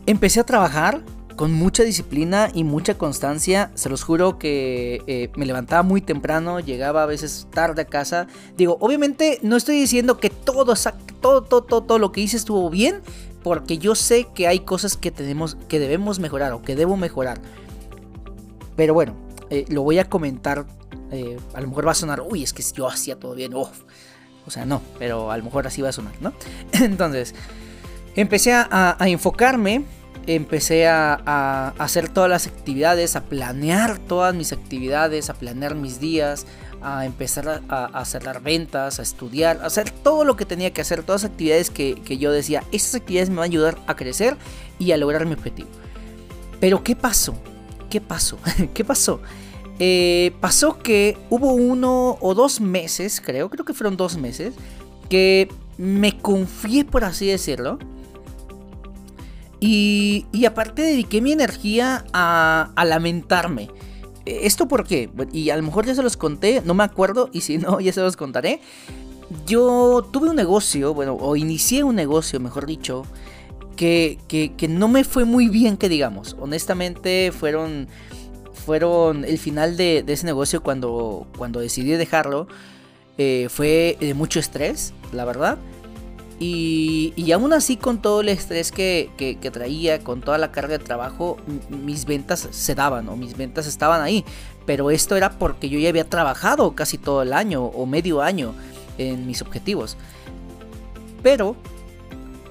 Empecé 0.06 0.40
a 0.40 0.44
trabajar 0.44 1.02
con 1.38 1.52
mucha 1.52 1.84
disciplina 1.84 2.50
y 2.52 2.64
mucha 2.64 2.98
constancia. 2.98 3.70
Se 3.74 3.88
los 3.88 4.02
juro 4.02 4.40
que 4.40 5.04
eh, 5.06 5.30
me 5.36 5.46
levantaba 5.46 5.84
muy 5.84 6.00
temprano, 6.00 6.58
llegaba 6.58 7.04
a 7.04 7.06
veces 7.06 7.46
tarde 7.52 7.82
a 7.82 7.84
casa. 7.84 8.26
Digo, 8.56 8.76
obviamente 8.80 9.38
no 9.42 9.56
estoy 9.56 9.78
diciendo 9.78 10.18
que 10.18 10.30
todo, 10.30 10.74
todo, 11.20 11.42
todo, 11.44 11.82
todo, 11.84 11.98
lo 12.00 12.10
que 12.10 12.22
hice 12.22 12.36
estuvo 12.36 12.68
bien, 12.70 13.02
porque 13.44 13.78
yo 13.78 13.94
sé 13.94 14.26
que 14.34 14.48
hay 14.48 14.60
cosas 14.60 14.96
que 14.96 15.12
tenemos, 15.12 15.56
que 15.68 15.78
debemos 15.78 16.18
mejorar 16.18 16.52
o 16.54 16.62
que 16.62 16.74
debo 16.74 16.96
mejorar. 16.96 17.40
Pero 18.74 18.92
bueno, 18.92 19.14
eh, 19.48 19.64
lo 19.68 19.84
voy 19.84 20.00
a 20.00 20.10
comentar. 20.10 20.66
Eh, 21.12 21.38
a 21.54 21.60
lo 21.60 21.68
mejor 21.68 21.86
va 21.86 21.92
a 21.92 21.94
sonar, 21.94 22.20
uy, 22.20 22.42
es 22.42 22.52
que 22.52 22.64
yo 22.74 22.88
hacía 22.88 23.14
todo 23.16 23.36
bien. 23.36 23.54
o 23.54 23.70
sea, 24.48 24.66
no, 24.66 24.82
pero 24.98 25.30
a 25.30 25.36
lo 25.36 25.44
mejor 25.44 25.68
así 25.68 25.82
va 25.82 25.90
a 25.90 25.92
sonar, 25.92 26.14
¿no? 26.20 26.32
Entonces, 26.72 27.32
empecé 28.16 28.52
a 28.52 28.96
enfocarme 29.02 29.84
empecé 30.34 30.88
a, 30.88 31.68
hacer 31.78 32.08
todas 32.08 32.28
las 32.30 32.46
actividades, 32.46 33.16
a 33.16 33.24
planear 33.24 33.98
todas 33.98 34.34
mis 34.34 34.52
actividades, 34.52 35.30
a 35.30 35.34
planear 35.34 35.74
mis 35.74 36.00
días, 36.00 36.46
a 36.82 37.06
empezar 37.06 37.62
a, 37.68 38.04
cerrar 38.04 38.42
ventas, 38.42 38.98
a 38.98 39.02
estudiar, 39.02 39.60
a 39.62 39.66
hacer 39.66 39.90
todo 39.90 40.24
lo 40.24 40.36
que 40.36 40.44
tenía 40.44 40.72
que 40.72 40.80
hacer, 40.80 41.02
todas 41.02 41.22
las 41.22 41.30
actividades 41.30 41.70
que, 41.70 41.94
que 42.04 42.18
yo 42.18 42.30
decía, 42.30 42.62
esas 42.72 42.94
actividades 42.96 43.30
me 43.30 43.36
van 43.36 43.44
a 43.44 43.52
ayudar 43.52 43.78
a 43.86 43.96
crecer 43.96 44.36
y 44.78 44.92
a 44.92 44.96
lograr 44.96 45.26
mi 45.26 45.32
objetivo. 45.32 45.68
Pero 46.60 46.82
¿qué 46.84 46.94
pasó? 46.94 47.34
¿Qué 47.90 48.00
pasó? 48.00 48.38
¿Qué 48.74 48.84
pasó? 48.84 49.20
Eh, 49.78 50.32
pasó 50.40 50.78
que 50.78 51.16
hubo 51.30 51.52
uno 51.52 52.18
o 52.20 52.34
dos 52.34 52.60
meses, 52.60 53.22
creo, 53.24 53.48
creo 53.48 53.64
que 53.64 53.74
fueron 53.74 53.96
dos 53.96 54.16
meses, 54.16 54.54
que 55.08 55.48
me 55.76 56.18
confié, 56.18 56.84
por 56.84 57.04
así 57.04 57.26
decirlo. 57.26 57.78
Y, 59.60 60.26
aparte 60.46 60.82
dediqué 60.82 61.20
mi 61.20 61.32
energía 61.32 62.04
a, 62.12 62.72
lamentarme. 62.84 63.68
¿Esto 64.24 64.68
por 64.68 64.86
qué? 64.86 65.10
Y 65.32 65.50
a 65.50 65.56
lo 65.56 65.62
mejor 65.62 65.86
ya 65.86 65.94
se 65.94 66.02
los 66.02 66.16
conté, 66.16 66.62
no 66.64 66.74
me 66.74 66.84
acuerdo, 66.84 67.30
y 67.32 67.40
si 67.40 67.58
no, 67.58 67.80
ya 67.80 67.92
se 67.92 68.00
los 68.00 68.16
contaré. 68.16 68.60
Yo 69.46 70.06
tuve 70.10 70.30
un 70.30 70.36
negocio, 70.36 70.94
bueno, 70.94 71.16
o 71.18 71.36
inicié 71.36 71.84
un 71.84 71.96
negocio, 71.96 72.40
mejor 72.40 72.66
dicho, 72.66 73.04
que, 73.76 74.18
que, 74.28 74.68
no 74.68 74.88
me 74.88 75.04
fue 75.04 75.24
muy 75.24 75.48
bien, 75.48 75.76
que 75.76 75.88
digamos. 75.88 76.36
Honestamente, 76.40 77.32
fueron, 77.32 77.88
fueron 78.52 79.24
el 79.24 79.38
final 79.38 79.76
de, 79.76 80.04
ese 80.06 80.26
negocio 80.26 80.62
cuando, 80.62 81.26
cuando 81.36 81.60
decidí 81.60 81.90
dejarlo. 81.90 82.48
Eh, 83.18 83.48
fue 83.50 83.96
de 84.00 84.14
mucho 84.14 84.40
estrés, 84.40 84.94
la 85.12 85.24
verdad. 85.24 85.58
Y, 86.40 87.12
y, 87.16 87.32
aún 87.32 87.52
así 87.52 87.76
con 87.76 88.00
todo 88.00 88.20
el 88.20 88.28
estrés 88.28 88.70
que, 88.70 89.10
que, 89.16 89.50
traía, 89.50 89.98
con 90.04 90.20
toda 90.20 90.38
la 90.38 90.52
carga 90.52 90.78
de 90.78 90.84
trabajo, 90.84 91.36
mis 91.68 92.04
ventas 92.04 92.48
se 92.52 92.74
daban 92.76 93.08
o 93.08 93.16
mis 93.16 93.36
ventas 93.36 93.66
estaban 93.66 94.02
ahí. 94.02 94.24
Pero 94.64 94.90
esto 94.92 95.16
era 95.16 95.30
porque 95.30 95.68
yo 95.68 95.80
ya 95.80 95.88
había 95.88 96.08
trabajado 96.08 96.76
casi 96.76 96.96
todo 96.96 97.22
el 97.22 97.32
año 97.32 97.64
o 97.64 97.86
medio 97.86 98.22
año 98.22 98.54
en 98.98 99.26
mis 99.26 99.42
objetivos. 99.42 99.96
Pero 101.22 101.56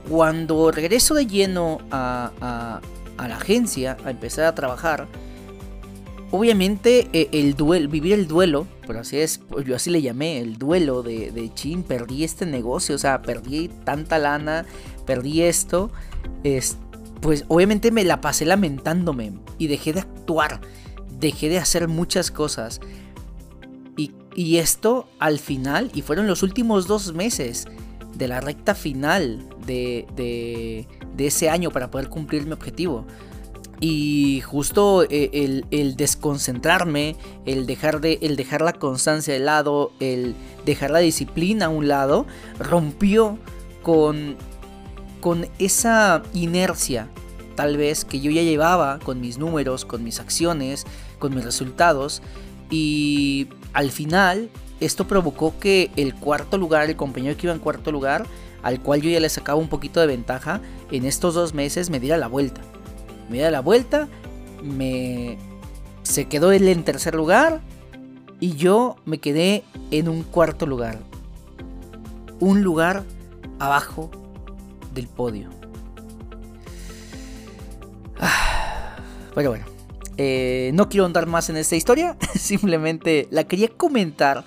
cuando 0.09 0.69
regreso 0.71 1.13
de 1.13 1.25
lleno 1.25 1.79
a, 1.89 2.31
a, 2.41 2.81
a 3.17 3.27
la 3.29 3.37
agencia, 3.37 3.95
a 4.03 4.09
empezar 4.09 4.45
a 4.45 4.55
trabajar, 4.55 5.07
obviamente 6.31 7.07
eh, 7.13 7.29
el 7.31 7.55
duelo, 7.55 7.89
vivir 7.89 8.13
el 8.13 8.27
duelo, 8.27 8.67
por 8.85 8.97
así 8.97 9.17
es, 9.17 9.39
pues, 9.49 9.65
yo 9.65 9.75
así 9.75 9.89
le 9.89 10.01
llamé, 10.01 10.39
el 10.39 10.57
duelo 10.57 11.03
de, 11.03 11.31
de 11.31 11.53
chin, 11.53 11.83
perdí 11.83 12.23
este 12.23 12.45
negocio, 12.45 12.95
o 12.95 12.97
sea, 12.97 13.21
perdí 13.21 13.69
tanta 13.83 14.17
lana, 14.17 14.65
perdí 15.05 15.41
esto, 15.41 15.91
es, 16.43 16.77
pues 17.21 17.45
obviamente 17.47 17.91
me 17.91 18.03
la 18.03 18.21
pasé 18.21 18.45
lamentándome 18.45 19.33
y 19.57 19.67
dejé 19.67 19.93
de 19.93 20.01
actuar, 20.01 20.61
dejé 21.19 21.49
de 21.49 21.57
hacer 21.57 21.87
muchas 21.87 22.31
cosas. 22.31 22.79
Y, 23.95 24.11
y 24.35 24.57
esto 24.57 25.07
al 25.19 25.39
final, 25.39 25.89
y 25.93 26.01
fueron 26.01 26.27
los 26.27 26.43
últimos 26.43 26.87
dos 26.87 27.13
meses 27.13 27.67
de 28.15 28.27
la 28.27 28.41
recta 28.41 28.75
final 28.75 29.47
de, 29.65 30.07
de, 30.15 30.87
de 31.15 31.27
ese 31.27 31.49
año 31.49 31.71
para 31.71 31.91
poder 31.91 32.09
cumplir 32.09 32.45
mi 32.45 32.51
objetivo. 32.51 33.05
Y 33.79 34.41
justo 34.41 35.03
eh, 35.03 35.61
el, 35.69 35.95
desconcentrarme, 35.95 37.15
el 37.45 37.67
dejar, 37.67 38.01
de, 38.01 38.17
el 38.21 38.35
dejar 38.35 38.61
la 38.61 38.73
constancia 38.73 39.33
de 39.33 39.39
lado, 39.39 39.91
el 39.99 40.35
dejar 40.65 40.89
la 40.89 40.99
disciplina 40.99 41.67
a 41.67 41.69
un 41.69 41.87
lado, 41.87 42.25
rompió 42.57 43.37
con, 43.83 44.35
con 45.21 45.47
esa 45.59 46.23
inercia, 46.33 47.07
tal 47.55 47.77
vez, 47.77 48.03
que 48.03 48.19
yo 48.19 48.31
ya 48.31 48.41
llevaba 48.41 48.97
con 48.97 49.21
mis 49.21 49.37
números, 49.37 49.85
con 49.85 50.03
mis 50.03 50.19
acciones, 50.19 50.85
con 51.19 51.35
mis 51.35 51.45
resultados. 51.45 52.23
Y 52.71 53.47
al 53.73 53.91
final, 53.91 54.49
esto 54.79 55.07
provocó 55.07 55.53
que 55.59 55.91
el 55.97 56.15
cuarto 56.15 56.57
lugar, 56.57 56.89
el 56.89 56.95
compañero 56.95 57.37
que 57.37 57.45
iba 57.45 57.53
en 57.53 57.59
cuarto 57.59 57.91
lugar, 57.91 58.25
al 58.63 58.81
cual 58.81 59.03
yo 59.03 59.11
ya 59.11 59.19
le 59.19 59.29
sacaba 59.29 59.59
un 59.59 59.69
poquito 59.69 59.99
de 59.99 60.07
ventaja, 60.07 60.61
en 60.91 61.05
estos 61.05 61.35
dos 61.35 61.53
meses 61.53 61.91
me 61.91 61.99
diera 61.99 62.17
la 62.17 62.27
vuelta 62.27 62.61
me 63.29 63.39
da 63.39 63.51
la 63.51 63.61
vuelta, 63.61 64.07
me 64.63 65.37
se 66.03 66.25
quedó 66.25 66.51
él 66.51 66.67
en 66.67 66.83
tercer 66.83 67.15
lugar 67.15 67.61
y 68.39 68.55
yo 68.55 68.95
me 69.05 69.19
quedé 69.19 69.63
en 69.91 70.07
un 70.07 70.23
cuarto 70.23 70.65
lugar. 70.65 70.99
Un 72.39 72.63
lugar 72.63 73.03
abajo 73.59 74.09
del 74.93 75.07
podio. 75.07 75.49
Ah, 78.19 78.95
pero 79.35 79.49
bueno, 79.49 79.65
eh, 80.17 80.71
no 80.73 80.87
quiero 80.89 81.05
andar 81.05 81.27
más 81.27 81.49
en 81.49 81.57
esta 81.57 81.75
historia, 81.75 82.15
simplemente 82.35 83.27
la 83.31 83.43
quería 83.43 83.67
comentar 83.67 84.45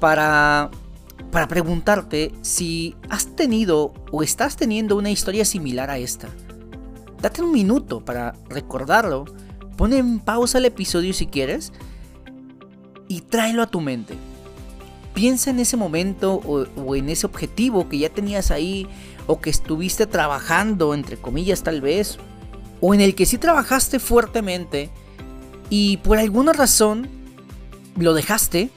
para, 0.00 0.70
para 1.30 1.46
preguntarte 1.46 2.32
si 2.42 2.96
has 3.08 3.36
tenido 3.36 3.92
o 4.10 4.22
estás 4.22 4.56
teniendo 4.56 4.96
una 4.96 5.10
historia 5.10 5.44
similar 5.44 5.90
a 5.90 5.98
esta 5.98 6.28
date 7.20 7.42
un 7.42 7.52
minuto 7.52 8.00
para 8.00 8.34
recordarlo, 8.48 9.26
pon 9.76 9.92
en 9.92 10.20
pausa 10.20 10.58
el 10.58 10.64
episodio 10.64 11.12
si 11.12 11.26
quieres 11.26 11.72
y 13.08 13.22
tráelo 13.22 13.62
a 13.62 13.66
tu 13.66 13.80
mente. 13.80 14.14
Piensa 15.14 15.50
en 15.50 15.58
ese 15.58 15.76
momento 15.76 16.34
o, 16.34 16.94
en 16.94 17.08
ese 17.08 17.26
objetivo 17.26 17.88
que 17.88 17.98
ya 17.98 18.08
tenías 18.08 18.50
ahí 18.50 18.86
o 19.26 19.40
que 19.40 19.50
estuviste 19.50 20.06
trabajando, 20.06 20.94
entre 20.94 21.16
comillas 21.16 21.62
tal 21.62 21.80
vez, 21.80 22.18
o 22.80 22.94
en 22.94 23.00
el 23.00 23.14
que 23.14 23.26
sí 23.26 23.36
trabajaste 23.36 23.98
fuertemente 23.98 24.90
y 25.68 25.98
por 25.98 26.18
alguna 26.18 26.52
razón 26.52 27.08
lo 27.96 28.14
dejaste 28.14 28.70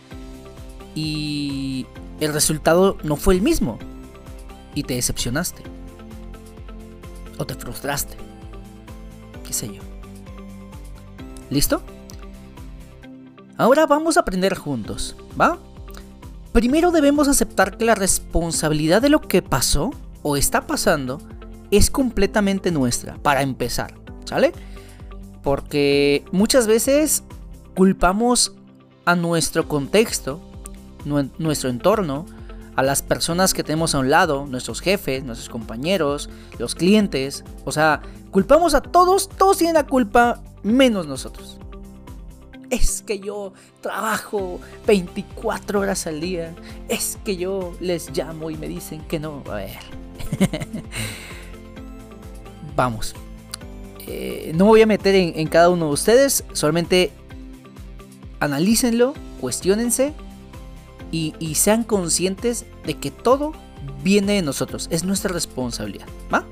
y 0.96 1.86
el 2.20 2.34
resultado 2.34 2.98
no 3.04 3.16
fue 3.16 3.36
el 3.36 3.42
mismo 3.42 3.80
y 4.76 4.84
te 4.84 4.96
decepcionaste 4.96 5.64
o 7.38 7.46
te 7.46 7.56
frustraste 7.56 8.18
sé 9.52 9.74
yo. 9.74 9.82
¿Listo? 11.50 11.82
Ahora 13.58 13.86
vamos 13.86 14.16
a 14.18 14.22
aprender 14.22 14.56
juntos, 14.56 15.16
¿va? 15.40 15.58
Primero 16.54 16.92
debemos 16.92 17.28
aceptar 17.28 17.78
que 17.78 17.86
la 17.86 17.96
responsabilidad 17.96 19.02
de 19.02 19.10
lo 19.10 19.22
que 19.22 19.42
pasó 19.42 19.92
o 20.22 20.38
está 20.38 20.66
pasando 20.66 21.20
es 21.72 21.90
completamente 21.90 22.72
nuestra, 22.72 23.16
para 23.16 23.42
empezar, 23.42 23.96
¿sale? 24.26 24.54
Porque 25.42 26.24
muchas 26.32 26.68
veces 26.68 27.24
culpamos 27.76 28.54
a 29.06 29.16
nuestro 29.16 29.68
contexto, 29.68 30.40
nuestro 31.38 31.70
entorno, 31.70 32.26
a 32.76 32.84
las 32.84 33.02
personas 33.02 33.54
que 33.54 33.64
tenemos 33.64 33.94
a 33.96 34.00
un 34.00 34.10
lado, 34.10 34.46
nuestros 34.48 34.82
jefes, 34.82 35.24
nuestros 35.24 35.50
compañeros, 35.50 36.30
los 36.58 36.76
clientes. 36.76 37.44
O 37.66 37.72
sea, 37.72 38.02
culpamos 38.32 38.74
a 38.74 38.82
todos, 38.82 39.30
todos 39.30 39.58
tienen 39.58 39.76
la 39.76 39.86
culpa, 39.86 40.42
menos 40.64 41.08
nosotros. 41.08 41.60
Es 42.70 43.04
que 43.04 43.20
yo 43.20 43.54
trabajo 43.82 44.60
24 44.88 45.80
horas 45.80 46.08
al 46.08 46.20
día. 46.20 46.56
Es 46.90 47.20
que 47.24 47.38
yo 47.38 47.74
les 47.80 48.10
llamo 48.18 48.50
y 48.50 48.58
me 48.58 48.68
dicen 48.68 49.02
que 49.02 49.20
no. 49.20 49.44
A 49.50 49.56
ver. 49.56 49.78
Vamos. 52.76 53.14
Eh, 54.08 54.52
no 54.56 54.66
me 54.66 54.70
voy 54.72 54.82
a 54.82 54.88
meter 54.88 55.14
en, 55.16 55.48
cada 55.48 55.70
uno 55.70 55.88
de 55.88 55.94
ustedes. 55.94 56.44
Solamente 56.54 57.12
analícenlo, 58.40 59.14
cuestionense 59.40 60.14
y, 61.14 61.54
sean 61.54 61.84
conscientes 61.84 62.66
de 62.86 62.96
que 62.96 63.12
todo 63.12 63.54
viene 64.04 64.34
de 64.34 64.42
nosotros, 64.42 64.88
es 64.90 65.04
nuestra 65.04 65.32
responsabilidad, 65.32 66.08
¿va? 66.34 66.46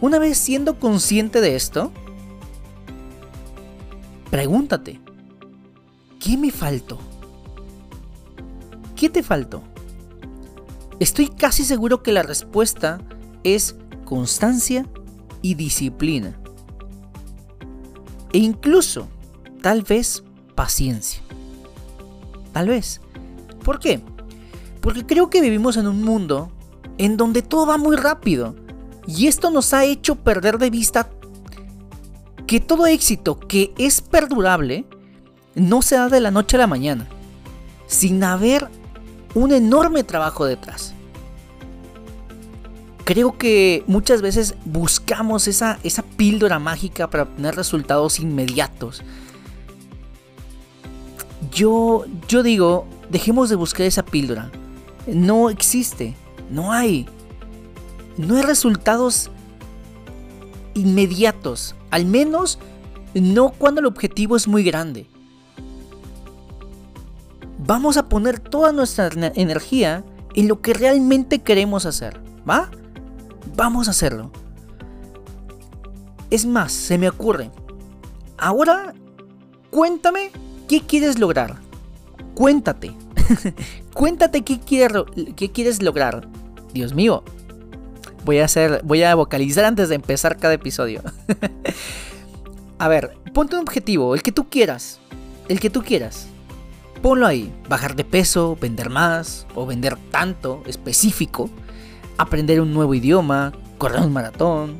Una 0.00 0.18
vez 0.18 0.36
siendo 0.36 0.80
consciente 0.80 1.40
de 1.40 1.54
esto, 1.54 1.92
pregúntate, 4.30 5.00
¿qué 6.18 6.36
me 6.36 6.50
faltó? 6.50 6.98
¿Qué 8.96 9.08
te 9.08 9.22
faltó? 9.22 9.62
Estoy 10.98 11.28
casi 11.28 11.64
seguro 11.64 12.02
que 12.02 12.10
la 12.10 12.24
respuesta 12.24 13.00
es 13.44 13.76
constancia 14.04 14.86
y 15.40 15.54
disciplina. 15.54 16.36
E 18.32 18.38
incluso, 18.38 19.06
tal 19.62 19.82
vez, 19.82 20.24
paciencia. 20.56 21.22
Tal 22.52 22.66
vez. 22.68 23.00
¿Por 23.68 23.80
qué? 23.80 24.00
Porque 24.80 25.04
creo 25.04 25.28
que 25.28 25.42
vivimos 25.42 25.76
en 25.76 25.86
un 25.86 26.02
mundo 26.02 26.50
en 26.96 27.18
donde 27.18 27.42
todo 27.42 27.66
va 27.66 27.76
muy 27.76 27.96
rápido. 27.96 28.56
Y 29.06 29.26
esto 29.26 29.50
nos 29.50 29.74
ha 29.74 29.84
hecho 29.84 30.14
perder 30.14 30.56
de 30.56 30.70
vista 30.70 31.10
que 32.46 32.60
todo 32.60 32.86
éxito 32.86 33.38
que 33.38 33.74
es 33.76 34.00
perdurable 34.00 34.86
no 35.54 35.82
se 35.82 35.96
da 35.96 36.08
de 36.08 36.20
la 36.20 36.30
noche 36.30 36.56
a 36.56 36.60
la 36.60 36.66
mañana, 36.66 37.08
sin 37.86 38.24
haber 38.24 38.70
un 39.34 39.52
enorme 39.52 40.02
trabajo 40.02 40.46
detrás. 40.46 40.94
creo 43.04 43.36
que 43.36 43.84
muchas 43.86 44.22
veces 44.22 44.54
buscamos 44.64 45.46
esa, 45.46 45.78
esa 45.82 46.02
píldora 46.02 46.58
mágica 46.58 47.10
para 47.10 47.24
obtener 47.24 47.54
resultados 47.54 48.18
inmediatos. 48.18 49.02
Yo, 51.52 52.06
yo 52.28 52.42
digo, 52.42 52.86
dejemos 53.10 53.48
de 53.48 53.56
buscar 53.56 53.86
esa 53.86 54.04
píldora. 54.04 54.50
No 55.06 55.50
existe, 55.50 56.16
no 56.50 56.72
hay. 56.72 57.06
No 58.16 58.36
hay 58.36 58.42
resultados 58.42 59.30
inmediatos, 60.74 61.74
al 61.90 62.04
menos 62.04 62.58
no 63.14 63.50
cuando 63.50 63.80
el 63.80 63.86
objetivo 63.86 64.36
es 64.36 64.48
muy 64.48 64.62
grande. 64.62 65.06
Vamos 67.58 67.96
a 67.96 68.08
poner 68.08 68.38
toda 68.38 68.72
nuestra 68.72 69.10
energía 69.34 70.04
en 70.34 70.48
lo 70.48 70.60
que 70.60 70.74
realmente 70.74 71.40
queremos 71.40 71.86
hacer, 71.86 72.20
¿va? 72.48 72.70
Vamos 73.56 73.88
a 73.88 73.90
hacerlo. 73.90 74.30
Es 76.30 76.46
más, 76.46 76.72
se 76.72 76.98
me 76.98 77.08
ocurre. 77.08 77.50
Ahora, 78.36 78.94
cuéntame 79.70 80.30
qué 80.68 80.80
quieres 80.80 81.18
lograr. 81.18 81.67
Cuéntate. 82.38 82.92
Cuéntate 83.94 84.42
qué, 84.42 84.60
quieres 84.60 85.82
lograr. 85.82 86.28
Dios 86.72 86.94
mío. 86.94 87.24
Voy 88.24 88.38
a 88.38 88.44
hacer, 88.44 88.80
voy 88.84 89.02
a 89.02 89.14
vocalizar 89.16 89.64
antes 89.64 89.88
de 89.88 89.96
empezar 89.96 90.36
cada 90.36 90.54
episodio. 90.54 91.02
a 92.78 92.88
ver, 92.88 93.16
ponte 93.34 93.56
un 93.56 93.62
objetivo, 93.62 94.14
el 94.14 94.22
que 94.22 94.30
tú 94.30 94.48
quieras. 94.48 95.00
El 95.48 95.58
que 95.58 95.68
tú 95.68 95.82
quieras. 95.82 96.28
Ponlo 97.02 97.26
ahí. 97.26 97.52
Bajar 97.68 97.96
de 97.96 98.04
peso, 98.04 98.56
vender 98.60 98.88
más 98.88 99.46
o 99.56 99.66
vender 99.66 99.96
tanto 100.12 100.62
específico 100.66 101.50
aprender 102.18 102.60
un 102.60 102.74
nuevo 102.74 102.94
idioma, 102.94 103.52
correr 103.78 104.02
un 104.02 104.12
maratón, 104.12 104.76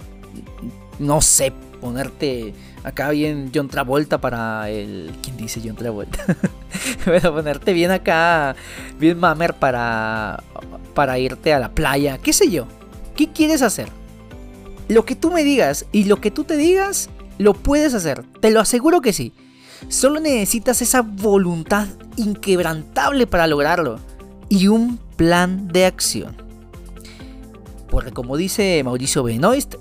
no 0.99 1.23
sé, 1.23 1.53
ponerte 1.81 2.53
acá 2.85 3.11
bien 3.11 3.51
John 3.55 3.69
Travolta 3.69 4.21
para 4.21 4.71
el... 4.71 5.13
¿Quién 5.23 5.37
dice 5.37 5.61
John 5.65 5.77
Travolta? 5.77 6.25
bueno, 7.07 7.33
ponerte 7.33 7.73
bien 7.73 7.91
acá, 7.91 8.57
bien 8.99 9.19
mamer 9.19 9.55
para, 9.55 10.43
para 10.95 11.19
irte 11.19 11.53
a 11.53 11.59
la 11.59 11.71
playa, 11.71 12.19
qué 12.19 12.33
sé 12.33 12.51
yo. 12.51 12.67
¿Qué 13.17 13.33
quieres 13.33 13.63
hacer? 13.63 13.89
Lo 14.89 15.05
que 15.05 15.17
tú 15.17 15.31
me 15.31 15.45
digas 15.45 15.87
y 15.93 16.05
lo 16.05 16.21
que 16.21 16.31
tú 16.31 16.45
te 16.45 16.57
digas, 16.57 17.11
lo 17.37 17.55
puedes 17.55 17.95
hacer. 17.95 18.25
Te 18.41 18.51
lo 18.51 18.61
aseguro 18.61 19.01
que 19.01 19.13
sí. 19.13 19.33
Solo 19.89 20.21
necesitas 20.21 20.83
esa 20.83 21.03
voluntad 21.03 21.87
inquebrantable 22.17 23.27
para 23.27 23.47
lograrlo 23.47 23.99
y 24.49 24.69
un 24.69 24.99
plan 25.17 25.69
de 25.69 25.87
acción. 25.87 26.37
Porque 27.91 28.11
como 28.11 28.37
dice 28.37 28.83
Mauricio 28.85 29.23
Benoist, 29.23 29.77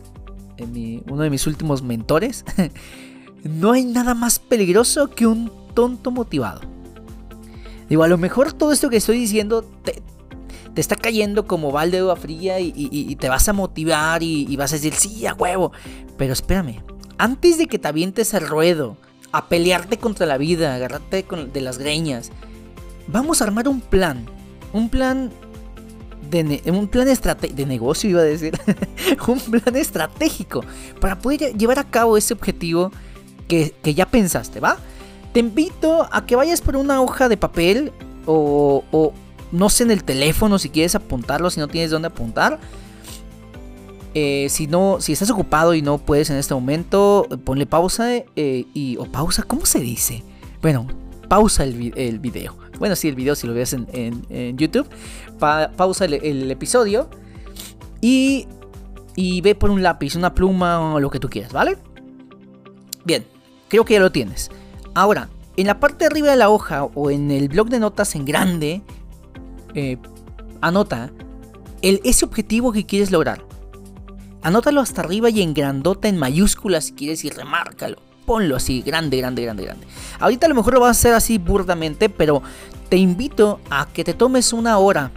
uno 0.59 1.23
de 1.23 1.29
mis 1.29 1.47
últimos 1.47 1.81
mentores, 1.81 2.45
no 3.43 3.71
hay 3.71 3.85
nada 3.85 4.13
más 4.13 4.39
peligroso 4.39 5.09
que 5.09 5.27
un 5.27 5.51
tonto 5.73 6.11
motivado. 6.11 6.61
Digo, 7.89 8.03
a 8.03 8.07
lo 8.07 8.17
mejor 8.17 8.53
todo 8.53 8.71
esto 8.71 8.89
que 8.89 8.97
estoy 8.97 9.19
diciendo 9.19 9.63
te, 9.83 10.01
está 10.75 10.95
cayendo 10.95 11.47
como 11.47 11.71
balde 11.71 11.97
de 11.97 12.01
agua 12.01 12.15
fría 12.15 12.59
y, 12.59 13.15
te 13.15 13.29
vas 13.29 13.47
a 13.47 13.53
motivar 13.53 14.21
y, 14.23 14.55
vas 14.57 14.73
a 14.73 14.75
decir, 14.75 14.93
sí, 14.93 15.25
a 15.25 15.33
huevo. 15.33 15.71
Pero 16.17 16.33
espérame, 16.33 16.83
antes 17.17 17.57
de 17.57 17.67
que 17.67 17.79
te 17.79 17.87
avientes 17.87 18.33
al 18.33 18.47
ruedo, 18.47 18.97
a 19.31 19.47
pelearte 19.49 19.97
contra 19.97 20.25
la 20.25 20.37
vida, 20.37 20.75
agarrarte 20.75 21.25
de 21.53 21.61
las 21.61 21.77
greñas, 21.77 22.31
vamos 23.07 23.41
a 23.41 23.45
armar 23.45 23.67
un 23.67 23.81
plan. 23.81 24.25
Un 24.73 24.89
plan 24.89 25.31
de 26.29 26.61
un 26.71 26.87
plan 26.87 27.07
de 27.07 27.65
negocio, 27.65 28.09
iba 28.09 28.21
a 28.21 28.25
decir, 28.25 28.57
un 29.27 29.39
plan 29.39 29.75
estratégico 29.75 30.63
para 30.99 31.19
poder 31.19 31.57
llevar 31.57 31.79
a 31.79 31.83
cabo 31.83 32.17
ese 32.17 32.33
objetivo 32.33 32.91
que, 33.47 33.73
ya 33.83 34.05
pensaste, 34.05 34.59
¿va? 34.59 34.77
Te 35.33 35.39
invito 35.39 36.07
a 36.11 36.25
que 36.25 36.35
vayas 36.35 36.61
por 36.61 36.75
una 36.75 37.01
hoja 37.01 37.29
de 37.29 37.37
papel 37.37 37.91
o, 38.25 38.83
o, 38.91 39.13
no 39.51 39.69
sé 39.69 39.83
en 39.83 39.91
el 39.91 40.03
teléfono 40.03 40.59
si 40.59 40.69
quieres 40.69 40.95
apuntarlo, 40.95 41.49
si 41.49 41.59
no 41.59 41.67
tienes 41.67 41.91
dónde 41.91 42.07
apuntar. 42.07 42.59
Eh, 44.13 44.47
si 44.49 44.67
no, 44.67 44.97
si 44.99 45.13
estás 45.13 45.29
ocupado 45.29 45.75
y 45.75 45.81
no 45.81 45.99
puedes 45.99 46.29
en 46.29 46.37
este 46.37 46.53
momento, 46.53 47.27
ponle 47.43 47.65
pausa 47.65 48.15
eh, 48.15 48.65
y 48.73 48.97
o 48.97 49.05
pausa, 49.05 49.43
¿cómo 49.43 49.65
se 49.65 49.79
dice? 49.79 50.23
Bueno, 50.61 50.87
pausa 51.27 51.63
el, 51.63 51.93
el 51.95 52.19
video. 52.19 52.57
Bueno, 52.79 52.95
sí, 52.95 53.07
el 53.07 53.15
video 53.15 53.35
si 53.35 53.47
lo 53.47 53.53
ves 53.53 53.73
en, 53.73 54.57
YouTube. 54.57 54.87
pausa 55.39 56.05
el, 56.05 56.51
episodio. 56.51 57.09
Y, 58.01 58.47
y 59.15 59.41
ve 59.41 59.55
por 59.55 59.71
un 59.71 59.81
lápiz, 59.81 60.15
una 60.15 60.33
pluma 60.33 60.93
o 60.93 60.99
lo 60.99 61.09
que 61.09 61.19
tú 61.19 61.29
quieras, 61.29 61.51
¿vale? 61.51 61.77
Bien, 63.05 63.25
creo 63.67 63.85
que 63.85 63.95
ya 63.95 63.99
lo 63.99 64.11
tienes. 64.11 64.51
Ahora, 64.93 65.29
en 65.55 65.67
la 65.67 65.79
parte 65.79 65.99
de 65.99 66.05
arriba 66.07 66.29
de 66.29 66.35
la 66.35 66.49
hoja 66.49 66.83
o 66.83 67.09
en 67.09 67.31
el 67.31 67.49
blog 67.49 67.69
de 67.69 67.79
notas 67.79 68.15
en 68.15 68.25
grande, 68.25 68.81
eh, 69.73 69.97
anota 70.61 71.11
el, 71.81 72.01
ese 72.03 72.25
objetivo 72.25 72.71
que 72.71 72.85
quieres 72.85 73.11
lograr. 73.11 73.43
Anótalo 74.43 74.81
hasta 74.81 75.01
arriba 75.01 75.29
y 75.29 75.41
en 75.41 75.53
grandota 75.53 76.07
en 76.07 76.17
mayúsculas 76.17 76.85
si 76.85 76.93
quieres 76.93 77.25
y 77.25 77.29
remárcalo 77.29 78.06
ponlo 78.27 78.57
así, 78.57 78.81
grande, 78.81 79.15
grande, 79.15 79.41
grande, 79.41 79.63
grande. 79.63 79.87
Ahorita 80.19 80.47
a 80.47 80.49
lo 80.49 80.55
mejor 80.55 80.73
lo 80.73 80.81
vas 80.81 80.89
a 80.89 80.99
hacer 80.99 81.13
así 81.13 81.37
burdamente, 81.37 82.09
pero 82.09 82.43
te 82.89 82.97
invito 82.97 83.61
a 83.69 83.87
que 83.87 84.03
te 84.03 84.13
tomes 84.13 84.51
una 84.51 84.77
hora 84.79 85.11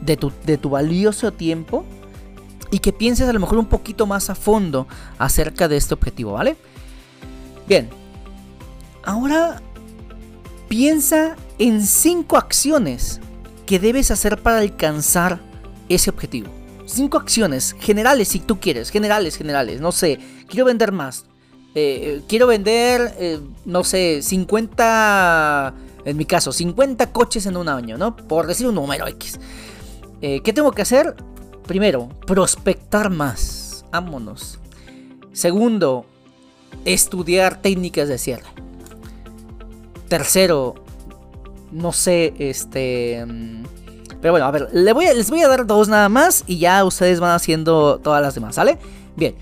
de 0.00 0.16
tu, 0.16 0.32
de 0.46 0.56
tu 0.56 0.70
valioso 0.70 1.32
tiempo 1.32 1.84
y 2.70 2.78
que 2.78 2.92
pienses 2.92 3.28
a 3.28 3.32
lo 3.32 3.40
mejor 3.40 3.58
un 3.58 3.66
poquito 3.66 4.06
más 4.06 4.30
a 4.30 4.36
fondo 4.36 4.86
acerca 5.18 5.66
de 5.66 5.76
este 5.76 5.92
objetivo, 5.92 6.34
¿vale? 6.34 6.56
Bien, 7.66 7.90
ahora 9.02 9.60
piensa 10.68 11.34
en 11.58 11.84
cinco 11.84 12.36
acciones 12.36 13.20
que 13.66 13.80
debes 13.80 14.12
hacer 14.12 14.40
para 14.40 14.58
alcanzar 14.58 15.40
ese 15.88 16.10
objetivo. 16.10 16.48
Cinco 16.86 17.18
acciones 17.18 17.74
generales 17.80 18.28
si 18.28 18.38
tú 18.38 18.60
quieres, 18.60 18.90
generales, 18.90 19.36
generales, 19.36 19.80
no 19.80 19.90
sé, 19.90 20.20
quiero 20.46 20.66
vender 20.66 20.92
más, 20.92 21.26
eh, 21.74 22.22
quiero 22.28 22.46
vender, 22.46 23.14
eh, 23.18 23.40
no 23.64 23.82
sé, 23.82 24.22
50, 24.22 25.74
en 26.04 26.16
mi 26.16 26.24
caso, 26.24 26.52
50 26.52 27.12
coches 27.12 27.46
en 27.46 27.56
un 27.56 27.68
año, 27.68 27.98
¿no? 27.98 28.16
Por 28.16 28.46
decir 28.46 28.68
un 28.68 28.76
número 28.76 29.08
X. 29.08 29.40
Eh, 30.20 30.40
¿Qué 30.42 30.52
tengo 30.52 30.70
que 30.70 30.82
hacer? 30.82 31.16
Primero, 31.66 32.08
prospectar 32.26 33.10
más. 33.10 33.84
Vámonos. 33.90 34.60
Segundo, 35.32 36.06
estudiar 36.84 37.60
técnicas 37.60 38.08
de 38.08 38.18
cierre. 38.18 38.46
Tercero, 40.08 40.74
no 41.72 41.92
sé, 41.92 42.34
este... 42.38 43.24
Mm, 43.26 43.64
pero 44.20 44.32
bueno, 44.32 44.46
a 44.46 44.50
ver, 44.52 44.68
les 44.72 44.94
voy 44.94 45.06
a, 45.06 45.12
les 45.12 45.28
voy 45.28 45.42
a 45.42 45.48
dar 45.48 45.66
dos 45.66 45.88
nada 45.88 46.08
más 46.08 46.44
y 46.46 46.58
ya 46.58 46.84
ustedes 46.84 47.20
van 47.20 47.32
haciendo 47.32 47.98
todas 47.98 48.22
las 48.22 48.34
demás, 48.34 48.54
¿sale? 48.54 48.78
Bien. 49.16 49.34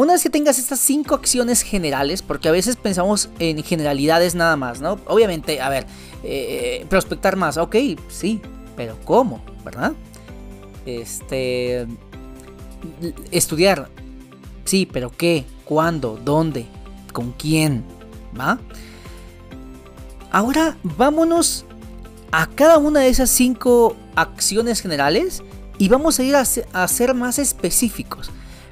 Una 0.00 0.14
vez 0.14 0.22
que 0.22 0.30
tengas 0.30 0.58
estas 0.58 0.80
cinco 0.80 1.14
acciones 1.14 1.60
generales, 1.60 2.22
porque 2.22 2.48
a 2.48 2.52
veces 2.52 2.76
pensamos 2.76 3.28
en 3.38 3.62
generalidades 3.62 4.34
nada 4.34 4.56
más, 4.56 4.80
¿no? 4.80 4.98
Obviamente, 5.06 5.60
a 5.60 5.68
ver, 5.68 5.86
eh, 6.24 6.86
prospectar 6.88 7.36
más, 7.36 7.58
ok, 7.58 7.76
sí, 8.08 8.40
pero 8.76 8.96
¿cómo? 9.04 9.44
¿Verdad? 9.62 9.92
Este... 10.86 11.86
Estudiar, 13.30 13.90
sí, 14.64 14.88
pero 14.90 15.10
¿qué? 15.14 15.44
¿Cuándo? 15.66 16.18
¿Dónde? 16.24 16.64
¿Con 17.12 17.32
quién? 17.32 17.84
¿Va? 18.40 18.58
Ahora 20.30 20.78
vámonos 20.82 21.66
a 22.32 22.46
cada 22.46 22.78
una 22.78 23.00
de 23.00 23.10
esas 23.10 23.28
cinco 23.28 23.94
acciones 24.16 24.80
generales 24.80 25.42
y 25.76 25.90
vamos 25.90 26.18
a 26.18 26.22
ir 26.22 26.36
a, 26.36 26.88
ser 26.88 27.12
más 27.14 27.38
específicos 27.38 28.30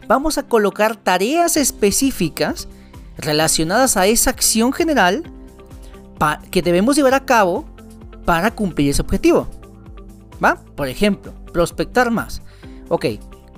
vamos 0.08 0.38
a 0.38 0.42
colocar 0.42 0.96
tareas 0.96 1.56
específicas 1.56 2.66
relacionadas 3.18 3.96
a 3.96 4.06
esa 4.06 4.30
acción 4.30 4.72
general 4.72 5.22
que 6.50 6.62
debemos 6.62 6.96
llevar 6.96 7.14
a 7.14 7.24
cabo 7.24 7.64
para 8.24 8.50
cumplir 8.50 8.90
ese 8.90 9.02
objetivo. 9.02 9.46
¿Va? 10.42 10.56
Por 10.74 10.88
ejemplo, 10.88 11.32
prospectar 11.52 12.10
más. 12.10 12.42
Ok, 12.88 13.06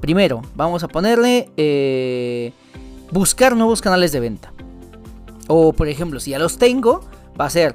primero 0.01 0.43
vamos 0.55 0.83
a 0.83 0.89
ponerle 0.89 1.51
eh, 1.57 2.53
buscar 3.13 3.57
nuevos 3.57 3.81
canales 3.81 4.13
de 4.13 4.21
venta. 4.21 4.53
O 5.47 5.73
por 5.73 5.89
ejemplo, 5.89 6.21
si 6.21 6.33
ya 6.33 6.39
los 6.39 6.59
tengo, 6.59 7.09
va 7.41 7.47
a 7.47 7.51
ser 7.51 7.75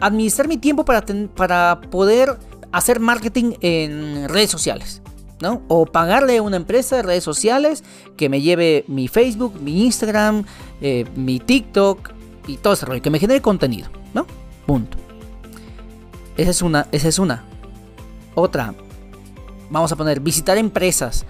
administrar 0.00 0.48
mi 0.48 0.58
tiempo 0.58 0.84
para, 0.84 1.04
para 1.34 1.80
poder 1.90 2.38
hacer 2.72 3.00
marketing 3.00 3.54
en 3.60 4.28
redes 4.28 4.50
sociales. 4.50 5.02
O 5.68 5.86
pagarle 5.86 6.36
a 6.38 6.42
una 6.42 6.56
empresa 6.56 6.96
de 6.96 7.02
redes 7.02 7.24
sociales 7.24 7.82
que 8.16 8.28
me 8.28 8.40
lleve 8.40 8.84
mi 8.88 9.08
Facebook, 9.08 9.60
mi 9.60 9.84
Instagram, 9.84 10.44
eh, 10.80 11.06
mi 11.16 11.40
TikTok 11.40 12.10
y 12.46 12.56
todo 12.58 12.74
ese 12.74 12.86
rollo, 12.86 13.02
que 13.02 13.10
me 13.10 13.18
genere 13.18 13.40
contenido, 13.40 13.88
¿no? 14.12 14.26
Punto. 14.66 14.98
Esa 16.36 16.50
es 16.50 16.62
una, 16.62 16.86
esa 16.92 17.08
es 17.08 17.18
una. 17.18 17.44
Otra, 18.34 18.74
vamos 19.70 19.92
a 19.92 19.96
poner 19.96 20.20
visitar 20.20 20.58
empresas, 20.58 21.24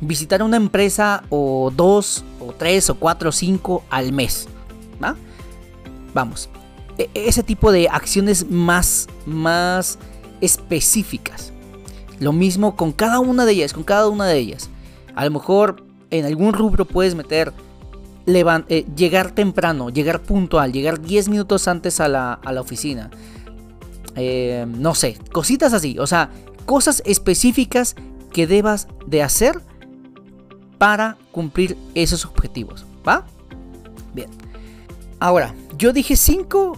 visitar 0.00 0.42
una 0.42 0.56
empresa 0.56 1.24
o 1.28 1.72
dos 1.74 2.24
o 2.40 2.52
tres 2.52 2.90
o 2.90 2.94
cuatro 2.94 3.30
o 3.30 3.32
cinco 3.32 3.84
al 3.90 4.12
mes, 4.12 4.48
¿va? 5.02 5.16
Vamos, 6.14 6.48
e, 6.96 7.10
ese 7.14 7.42
tipo 7.42 7.72
de 7.72 7.88
acciones 7.88 8.50
más, 8.50 9.08
más 9.26 9.98
específicas. 10.40 11.52
Lo 12.20 12.32
mismo 12.32 12.76
con 12.76 12.92
cada 12.92 13.20
una 13.20 13.44
de 13.44 13.52
ellas, 13.52 13.72
con 13.72 13.84
cada 13.84 14.08
una 14.08 14.26
de 14.26 14.38
ellas. 14.38 14.70
A 15.14 15.24
lo 15.24 15.30
mejor 15.30 15.84
en 16.10 16.24
algún 16.24 16.52
rubro 16.52 16.84
puedes 16.84 17.14
meter 17.14 17.52
eh, 18.26 18.86
llegar 18.94 19.30
temprano, 19.30 19.88
llegar 19.88 20.20
puntual, 20.20 20.72
llegar 20.72 21.00
10 21.00 21.28
minutos 21.28 21.66
antes 21.66 22.00
a 22.00 22.08
la, 22.08 22.60
oficina. 22.60 23.10
Eh, 24.16 24.66
no 24.68 24.94
sé, 24.94 25.16
cositas 25.32 25.72
así. 25.72 25.98
O 25.98 26.06
sea, 26.06 26.30
cosas 26.66 27.02
específicas 27.06 27.96
que 28.32 28.46
debas 28.46 28.88
de 29.06 29.22
hacer 29.22 29.60
para 30.76 31.16
cumplir 31.32 31.76
esos 31.94 32.26
objetivos. 32.26 32.84
¿Va? 33.06 33.24
Bien. 34.14 34.28
Ahora, 35.20 35.54
yo 35.78 35.92
dije 35.92 36.16
5, 36.16 36.76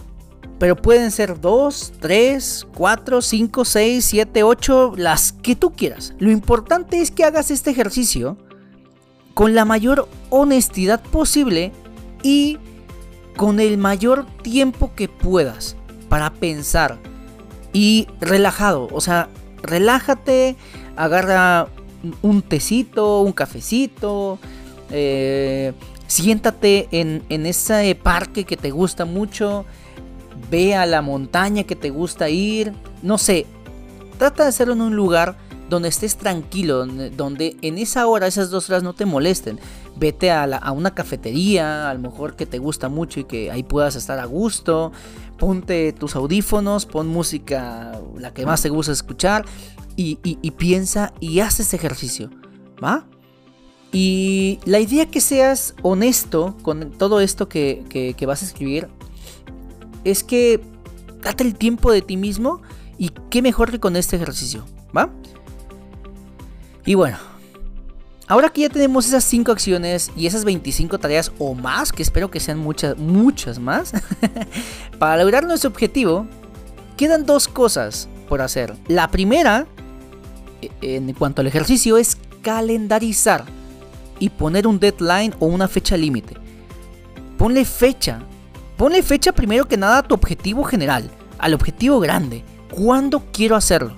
pero 0.61 0.75
pueden 0.75 1.09
ser 1.09 1.41
2, 1.41 1.93
3, 1.99 2.67
4, 2.77 3.21
5, 3.23 3.65
6, 3.65 4.05
7, 4.05 4.43
8, 4.43 4.93
las 4.95 5.31
que 5.31 5.55
tú 5.55 5.71
quieras. 5.71 6.13
Lo 6.19 6.29
importante 6.29 7.01
es 7.01 7.09
que 7.09 7.23
hagas 7.23 7.49
este 7.49 7.71
ejercicio 7.71 8.37
con 9.33 9.55
la 9.55 9.65
mayor 9.65 10.07
honestidad 10.29 11.01
posible 11.01 11.71
y 12.21 12.59
con 13.37 13.59
el 13.59 13.79
mayor 13.79 14.27
tiempo 14.43 14.91
que 14.95 15.07
puedas 15.07 15.77
para 16.09 16.31
pensar 16.31 16.99
y 17.73 18.07
relajado, 18.19 18.87
o 18.91 19.01
sea, 19.01 19.29
relájate, 19.63 20.57
agarra 20.95 21.69
un 22.21 22.43
tecito, 22.43 23.21
un 23.21 23.31
cafecito, 23.31 24.37
eh, 24.91 25.73
siéntate 26.05 26.87
en, 26.91 27.23
en 27.29 27.47
ese 27.47 27.95
parque 27.95 28.43
que 28.43 28.57
te 28.57 28.69
gusta 28.69 29.05
mucho, 29.05 29.65
ve 30.49 30.75
a 30.75 30.85
la 30.85 31.01
montaña 31.01 31.63
que 31.63 31.75
te 31.75 31.89
gusta 31.89 32.29
ir, 32.29 32.73
no 33.01 33.17
sé, 33.17 33.45
trata 34.17 34.43
de 34.43 34.49
hacerlo 34.49 34.73
en 34.73 34.81
un 34.81 34.95
lugar 34.95 35.37
donde 35.71 35.87
estés 35.87 36.17
tranquilo, 36.17 36.85
donde, 36.85 37.55
en 37.61 37.77
esa 37.77 38.05
hora, 38.05 38.27
esas 38.27 38.49
dos 38.49 38.69
horas 38.69 38.83
no 38.83 38.93
te 38.93 39.05
molesten. 39.05 39.57
Vete 39.95 40.29
a, 40.29 40.71
una 40.73 40.93
cafetería, 40.93 41.89
a 41.89 41.93
lo 41.93 42.01
mejor 42.01 42.35
que 42.35 42.45
te 42.45 42.59
gusta 42.59 42.89
mucho 42.89 43.21
y 43.21 43.23
que 43.23 43.49
ahí 43.51 43.63
puedas 43.63 43.95
estar 43.95 44.19
a 44.19 44.25
gusto. 44.25 44.91
Ponte 45.39 45.93
tus 45.93 46.15
audífonos, 46.15 46.85
pon 46.85 47.07
música, 47.07 47.99
la 48.17 48.33
que 48.33 48.45
más 48.45 48.61
te 48.61 48.69
gusta 48.69 48.91
escuchar 48.91 49.45
y, 49.95 50.15
piensa 50.51 51.13
y 51.21 51.39
haz 51.39 51.61
ese 51.61 51.77
ejercicio, 51.77 52.29
¿va? 52.83 53.07
Y 53.93 54.59
la 54.65 54.79
idea 54.79 55.05
que 55.05 55.21
seas 55.21 55.73
honesto 55.83 56.57
con 56.63 56.91
todo 56.91 57.21
esto 57.21 57.47
que, 57.47 58.13
que 58.15 58.25
vas 58.25 58.41
a 58.41 58.45
escribir 58.45 58.89
es 60.03 60.23
que 60.23 60.61
date 61.21 61.43
el 61.43 61.55
tiempo 61.55 61.91
de 61.91 62.01
ti 62.01 62.17
mismo 62.17 62.61
y 62.97 63.09
qué 63.29 63.41
mejor 63.41 63.71
que 63.71 63.79
con 63.79 63.95
este 63.95 64.15
ejercicio, 64.15 64.65
¿va? 64.95 65.09
Y 66.85 66.95
bueno, 66.95 67.17
ahora 68.27 68.49
que 68.49 68.61
ya 68.61 68.69
tenemos 68.69 69.07
esas 69.07 69.23
5 69.23 69.51
acciones 69.51 70.11
y 70.15 70.25
esas 70.25 70.45
25 70.45 70.99
tareas 70.99 71.31
o 71.37 71.53
más, 71.53 71.91
que 71.91 72.01
espero 72.01 72.31
que 72.31 72.39
sean 72.39 72.59
muchas, 72.59 72.97
muchas 72.97 73.59
más, 73.59 73.93
para 74.99 75.23
lograr 75.23 75.45
nuestro 75.45 75.69
objetivo, 75.69 76.27
quedan 76.97 77.25
dos 77.25 77.47
cosas 77.47 78.07
por 78.27 78.41
hacer. 78.41 78.75
La 78.87 79.09
primera, 79.09 79.67
e, 80.61 80.95
en 80.95 81.13
cuanto 81.13 81.41
al 81.41 81.47
ejercicio, 81.47 81.97
es 81.97 82.17
calendarizar 82.41 83.45
y 84.19 84.29
poner 84.29 84.67
un 84.67 84.79
deadline 84.79 85.33
o 85.39 85.47
una 85.47 85.67
fecha 85.67 85.97
límite. 85.97 86.37
Ponle 87.37 87.65
fecha. 87.65 88.21
Ponle 88.81 89.03
fecha 89.03 89.31
primero 89.31 89.67
que 89.67 89.77
nada 89.77 89.99
a 89.99 90.01
tu 90.01 90.15
objetivo 90.15 90.63
general, 90.63 91.07
al 91.37 91.53
objetivo 91.53 91.99
grande. 91.99 92.43
¿Cuándo 92.71 93.21
quiero 93.31 93.55
hacerlo? 93.55 93.93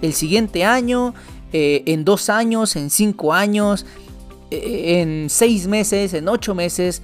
El 0.00 0.14
siguiente 0.14 0.64
año, 0.64 1.12
eh, 1.52 1.82
en 1.84 2.02
dos 2.02 2.30
años, 2.30 2.76
en 2.76 2.88
cinco 2.88 3.34
años, 3.34 3.84
eh, 4.50 5.02
en 5.02 5.28
seis 5.28 5.66
meses, 5.66 6.14
en 6.14 6.28
ocho 6.28 6.54
meses. 6.54 7.02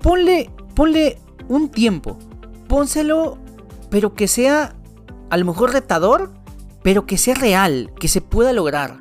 Ponle, 0.00 0.48
ponle 0.74 1.18
un 1.50 1.68
tiempo. 1.68 2.16
Pónselo, 2.68 3.36
pero 3.90 4.14
que 4.14 4.26
sea 4.26 4.74
a 5.28 5.36
lo 5.36 5.44
mejor 5.44 5.74
retador, 5.74 6.32
pero 6.82 7.04
que 7.04 7.18
sea 7.18 7.34
real, 7.34 7.92
que 8.00 8.08
se 8.08 8.22
pueda 8.22 8.54
lograr. 8.54 9.00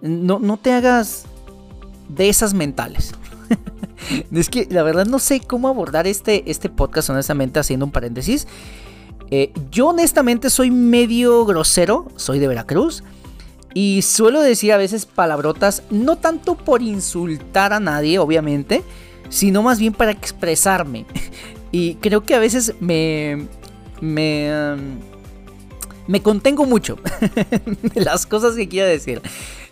No, 0.00 0.38
no 0.38 0.56
te 0.56 0.72
hagas 0.72 1.26
de 2.08 2.30
esas 2.30 2.54
mentales. 2.54 3.12
es 4.32 4.48
que 4.48 4.66
la 4.70 4.82
verdad 4.82 5.06
no 5.06 5.18
sé 5.18 5.40
cómo 5.40 5.68
abordar 5.68 6.06
este, 6.06 6.50
este 6.50 6.68
podcast, 6.68 7.10
honestamente, 7.10 7.58
haciendo 7.58 7.86
un 7.86 7.92
paréntesis. 7.92 8.46
Eh, 9.30 9.52
yo 9.70 9.88
honestamente 9.88 10.50
soy 10.50 10.70
medio 10.70 11.44
grosero, 11.44 12.06
soy 12.16 12.38
de 12.38 12.48
Veracruz. 12.48 13.02
Y 13.74 14.00
suelo 14.02 14.40
decir 14.40 14.72
a 14.72 14.78
veces 14.78 15.04
palabrotas, 15.04 15.82
no 15.90 16.16
tanto 16.16 16.54
por 16.56 16.80
insultar 16.80 17.74
a 17.74 17.80
nadie, 17.80 18.18
obviamente, 18.18 18.82
sino 19.28 19.62
más 19.62 19.78
bien 19.78 19.92
para 19.92 20.10
expresarme. 20.12 21.04
Y 21.72 21.96
creo 21.96 22.22
que 22.22 22.34
a 22.34 22.38
veces 22.38 22.74
me. 22.80 23.48
me. 24.00 24.50
Um, 24.50 24.98
me 26.06 26.22
contengo 26.22 26.64
mucho 26.64 26.96
de 27.94 28.00
las 28.00 28.24
cosas 28.24 28.54
que 28.54 28.68
quiero 28.68 28.88
decir. 28.88 29.20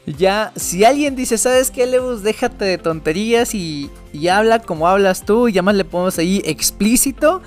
Ya, 0.06 0.52
si 0.54 0.84
alguien 0.84 1.16
dice, 1.16 1.38
¿sabes 1.38 1.70
qué, 1.70 1.86
Lewis? 1.86 2.22
Déjate 2.22 2.64
de 2.64 2.78
tonterías 2.78 3.54
y, 3.54 3.90
habla 4.30 4.60
como 4.60 4.86
hablas 4.86 5.24
tú, 5.24 5.48
y 5.48 5.52
ya 5.52 5.62
más 5.62 5.74
le 5.74 5.84
ponemos 5.84 6.18
ahí 6.18 6.42
explícito 6.44 7.40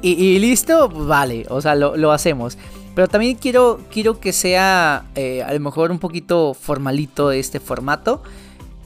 y, 0.00 0.38
listo, 0.38 0.88
vale, 0.88 1.44
o 1.48 1.60
sea, 1.60 1.74
lo, 1.74 1.96
lo 1.96 2.12
hacemos. 2.12 2.56
Pero 2.94 3.08
también 3.08 3.36
quiero, 3.36 3.80
quiero 3.90 4.20
que 4.20 4.32
sea 4.32 5.06
eh, 5.14 5.42
a 5.42 5.52
lo 5.52 5.60
mejor 5.60 5.90
un 5.90 5.98
poquito 5.98 6.54
formalito 6.54 7.32
este 7.32 7.58
formato 7.58 8.22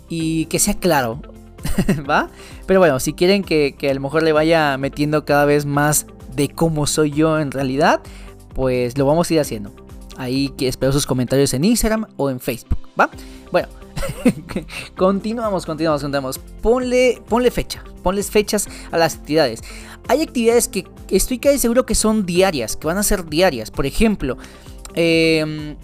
y 0.08 0.46
que 0.46 0.58
sea 0.58 0.74
claro, 0.74 1.20
¿va? 2.08 2.30
Pero 2.66 2.80
bueno, 2.80 3.00
si 3.00 3.14
quieren 3.14 3.42
que, 3.42 3.74
a 3.88 3.94
lo 3.94 4.00
mejor 4.00 4.22
le 4.22 4.32
vaya 4.32 4.76
metiendo 4.78 5.24
cada 5.24 5.44
vez 5.44 5.66
más 5.66 6.06
de 6.34 6.48
cómo 6.48 6.86
soy 6.86 7.10
yo 7.10 7.40
en 7.40 7.50
realidad, 7.50 8.00
pues 8.54 8.96
lo 8.96 9.06
vamos 9.06 9.30
a 9.30 9.34
ir 9.34 9.40
haciendo. 9.40 9.72
Ahí 10.16 10.48
que 10.50 10.68
espero 10.68 10.92
sus 10.92 11.06
comentarios 11.06 11.52
en 11.54 11.64
Instagram 11.64 12.06
o 12.16 12.30
en 12.30 12.40
Facebook, 12.40 12.78
¿va? 12.98 13.10
Bueno, 13.52 13.68
continuamos, 14.96 15.66
continuamos, 15.66 16.02
continuamos. 16.02 16.38
Ponle, 16.62 17.22
ponle 17.28 17.50
fecha, 17.50 17.82
ponles 18.02 18.30
fechas 18.30 18.68
a 18.90 18.98
las 18.98 19.16
actividades. 19.16 19.62
Hay 20.08 20.22
actividades 20.22 20.68
que 20.68 20.86
estoy 21.10 21.38
casi 21.38 21.58
seguro 21.58 21.86
que 21.86 21.94
son 21.94 22.26
diarias, 22.26 22.76
que 22.76 22.86
van 22.86 22.98
a 22.98 23.02
ser 23.02 23.28
diarias. 23.28 23.70
Por 23.70 23.86
ejemplo, 23.86 24.36
em, 24.94 25.76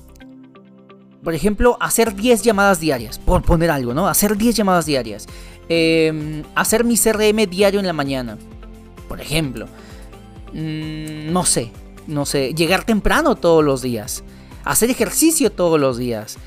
por 1.22 1.34
ejemplo, 1.34 1.76
hacer 1.80 2.14
10 2.14 2.42
llamadas 2.42 2.80
diarias, 2.80 3.18
por 3.18 3.42
poner 3.42 3.70
algo, 3.70 3.94
¿no? 3.94 4.08
Hacer 4.08 4.36
10 4.36 4.56
llamadas 4.56 4.86
diarias. 4.86 5.26
Em, 5.68 6.42
hacer 6.54 6.84
mi 6.84 6.96
CRM 6.96 7.46
diario 7.46 7.80
en 7.80 7.86
la 7.86 7.92
mañana, 7.92 8.38
por 9.08 9.20
ejemplo. 9.20 9.66
Mm, 10.52 11.32
no 11.32 11.44
sé, 11.44 11.70
no 12.06 12.26
sé. 12.26 12.54
Llegar 12.54 12.84
temprano 12.84 13.34
todos 13.36 13.64
los 13.64 13.82
días. 13.82 14.24
Hacer 14.64 14.90
ejercicio 14.90 15.50
todos 15.50 15.80
los 15.80 15.98
días. 15.98 16.38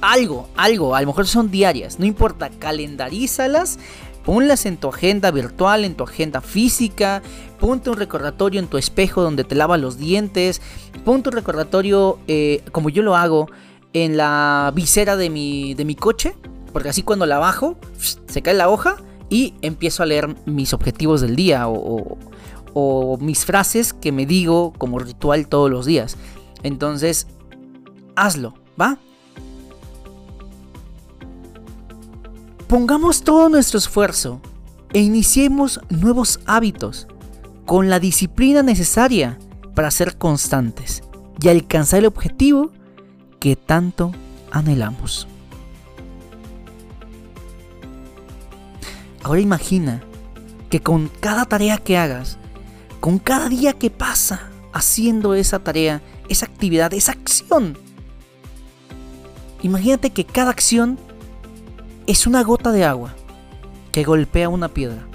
Algo, 0.00 0.48
algo, 0.56 0.94
a 0.94 1.00
lo 1.00 1.06
mejor 1.06 1.26
son 1.26 1.50
diarias, 1.50 1.98
no 1.98 2.04
importa, 2.04 2.50
calendarízalas 2.50 3.78
Ponlas 4.26 4.66
en 4.66 4.76
tu 4.76 4.88
agenda 4.88 5.30
virtual, 5.30 5.84
en 5.84 5.94
tu 5.94 6.02
agenda 6.02 6.40
física. 6.40 7.22
Ponte 7.60 7.90
un 7.90 7.96
recordatorio 7.96 8.58
en 8.58 8.66
tu 8.66 8.76
espejo 8.76 9.22
donde 9.22 9.44
te 9.44 9.54
lavas 9.54 9.80
los 9.80 9.98
dientes. 9.98 10.60
Ponte 11.04 11.28
un 11.28 11.36
recordatorio, 11.36 12.18
eh, 12.26 12.60
como 12.72 12.90
yo 12.90 13.04
lo 13.04 13.14
hago, 13.14 13.48
en 13.92 14.16
la 14.16 14.72
visera 14.74 15.16
de 15.16 15.30
mi, 15.30 15.74
de 15.74 15.84
mi 15.84 15.94
coche. 15.94 16.34
Porque 16.72 16.88
así 16.88 17.04
cuando 17.04 17.24
la 17.24 17.38
bajo, 17.38 17.78
se 18.26 18.42
cae 18.42 18.54
la 18.54 18.68
hoja 18.68 18.96
y 19.30 19.54
empiezo 19.62 20.02
a 20.02 20.06
leer 20.06 20.34
mis 20.44 20.72
objetivos 20.72 21.20
del 21.20 21.36
día 21.36 21.68
o, 21.68 22.18
o 22.78 23.16
mis 23.16 23.46
frases 23.46 23.94
que 23.94 24.12
me 24.12 24.26
digo 24.26 24.74
como 24.76 24.98
ritual 24.98 25.48
todos 25.48 25.70
los 25.70 25.86
días. 25.86 26.18
Entonces, 26.62 27.26
hazlo, 28.16 28.52
¿va? 28.78 28.98
Pongamos 32.68 33.22
todo 33.22 33.48
nuestro 33.48 33.78
esfuerzo 33.78 34.42
e 34.92 35.00
iniciemos 35.00 35.80
nuevos 35.88 36.38
hábitos 36.44 37.06
con 37.64 37.88
la 37.88 37.98
disciplina 37.98 38.62
necesaria 38.62 39.38
para 39.74 39.90
ser 39.90 40.18
constantes 40.18 41.02
y 41.40 41.48
alcanzar 41.48 42.00
el 42.00 42.06
objetivo 42.06 42.72
que 43.40 43.56
tanto 43.56 44.12
anhelamos. 44.50 45.26
Ahora 49.22 49.40
imagina 49.40 50.02
que 50.68 50.82
con 50.82 51.08
cada 51.20 51.46
tarea 51.46 51.78
que 51.78 51.96
hagas, 51.96 52.36
con 53.06 53.20
cada 53.20 53.48
día 53.48 53.72
que 53.72 53.88
pasa 53.88 54.50
haciendo 54.72 55.34
esa 55.34 55.60
tarea, 55.60 56.02
esa 56.28 56.46
actividad, 56.46 56.92
esa 56.92 57.12
acción, 57.12 57.78
Imagínate 59.62 60.10
que 60.10 60.24
cada 60.24 60.50
acción 60.50 60.98
es 62.08 62.26
una 62.26 62.42
gota 62.42 62.72
de 62.72 62.84
agua 62.84 63.14
que 63.92 64.02
golpea 64.02 64.48
una 64.48 64.70
piedra. 64.70 65.06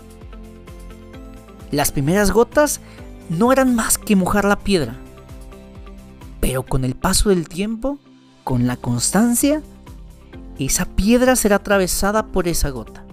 Las 1.69 1.91
primeras 1.91 2.31
gotas 2.31 2.79
no 3.27 3.51
eran 3.51 3.75
más 3.75 3.97
que 3.97 4.15
mojar 4.15 4.45
la 4.45 4.59
piedra. 4.59 4.95
Pero 6.39 6.63
con 6.63 6.85
el 6.85 6.95
paso 6.95 7.27
del 7.27 7.49
tiempo, 7.49 7.99
con 8.45 8.67
la 8.67 8.77
constancia, 8.77 9.61
esa 10.57 10.85
piedra 10.85 11.35
será 11.35 11.57
atravesada 11.57 12.27
por 12.27 12.47
esa 12.47 12.69
gota 12.69 13.03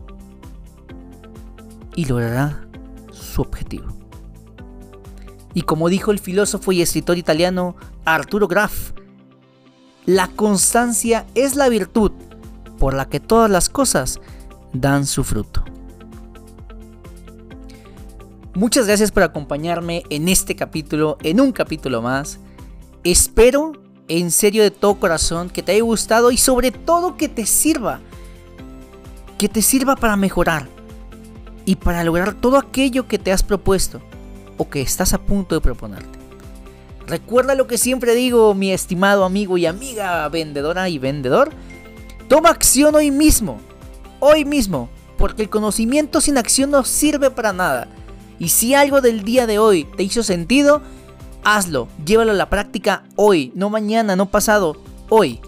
y 1.96 2.04
logrará 2.04 2.64
su 3.10 3.42
objetivo. 3.42 3.97
Y 5.54 5.62
como 5.62 5.88
dijo 5.88 6.11
el 6.11 6.18
filósofo 6.18 6.72
y 6.72 6.82
escritor 6.82 7.18
italiano 7.18 7.76
Arturo 8.04 8.48
Graf, 8.48 8.92
la 10.06 10.28
constancia 10.28 11.26
es 11.34 11.54
la 11.54 11.68
virtud 11.68 12.12
por 12.78 12.94
la 12.94 13.08
que 13.08 13.20
todas 13.20 13.50
las 13.50 13.68
cosas 13.68 14.20
dan 14.72 15.06
su 15.06 15.24
fruto. 15.24 15.64
Muchas 18.54 18.87
gracias 18.87 19.12
por 19.12 19.22
acompañarme 19.22 20.02
en 20.11 20.28
este 20.28 20.56
capítulo, 20.56 21.18
en 21.22 21.40
un 21.40 21.52
capítulo 21.52 22.02
más. 22.02 22.38
Espero 23.04 23.72
en 24.08 24.30
serio 24.30 24.62
de 24.62 24.70
todo 24.70 24.98
corazón 24.98 25.50
que 25.50 25.62
te 25.62 25.72
haya 25.72 25.82
gustado 25.82 26.30
y 26.30 26.38
sobre 26.38 26.70
todo 26.70 27.16
que 27.16 27.28
te 27.28 27.46
sirva. 27.46 28.00
Que 29.38 29.48
te 29.48 29.62
sirva 29.62 29.94
para 29.94 30.16
mejorar 30.16 30.66
y 31.64 31.76
para 31.76 32.02
lograr 32.02 32.34
todo 32.34 32.56
aquello 32.56 33.06
que 33.06 33.18
te 33.18 33.30
has 33.30 33.42
propuesto 33.42 34.00
o 34.58 34.68
que 34.68 34.82
estás 34.82 35.14
a 35.14 35.18
punto 35.18 35.54
de 35.54 35.62
proponerte. 35.62 36.18
Recuerda 37.06 37.54
lo 37.54 37.66
que 37.66 37.78
siempre 37.78 38.14
digo, 38.14 38.52
mi 38.52 38.70
estimado 38.70 39.24
amigo 39.24 39.56
y 39.56 39.64
amiga 39.64 40.28
vendedora 40.28 40.90
y 40.90 40.98
vendedor. 40.98 41.50
Toma 42.28 42.50
acción 42.50 42.94
hoy 42.94 43.10
mismo. 43.10 43.58
Hoy 44.20 44.44
mismo. 44.44 44.90
Porque 45.16 45.42
el 45.42 45.48
conocimiento 45.48 46.20
sin 46.20 46.36
acción 46.36 46.70
no 46.70 46.84
sirve 46.84 47.30
para 47.30 47.54
nada. 47.54 47.88
Y 48.38 48.50
si 48.50 48.74
algo 48.74 49.00
del 49.00 49.24
día 49.24 49.46
de 49.46 49.58
hoy 49.58 49.84
te 49.96 50.02
hizo 50.02 50.22
sentido, 50.22 50.82
hazlo. 51.44 51.88
Llévalo 52.04 52.32
a 52.32 52.34
la 52.34 52.50
práctica 52.50 53.04
hoy. 53.16 53.52
No 53.54 53.70
mañana, 53.70 54.14
no 54.14 54.26
pasado. 54.26 54.76
Hoy. 55.08 55.40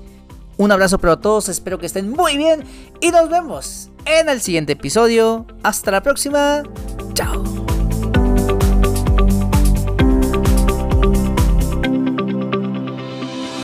Un 0.56 0.72
abrazo 0.72 0.98
para 0.98 1.20
todos. 1.20 1.50
Espero 1.50 1.78
que 1.78 1.86
estén 1.86 2.10
muy 2.10 2.38
bien. 2.38 2.64
Y 3.00 3.10
nos 3.10 3.28
vemos 3.28 3.90
en 4.06 4.30
el 4.30 4.40
siguiente 4.40 4.72
episodio. 4.72 5.46
Hasta 5.62 5.90
la 5.90 6.02
próxima. 6.02 6.62
Chao. 7.12 7.69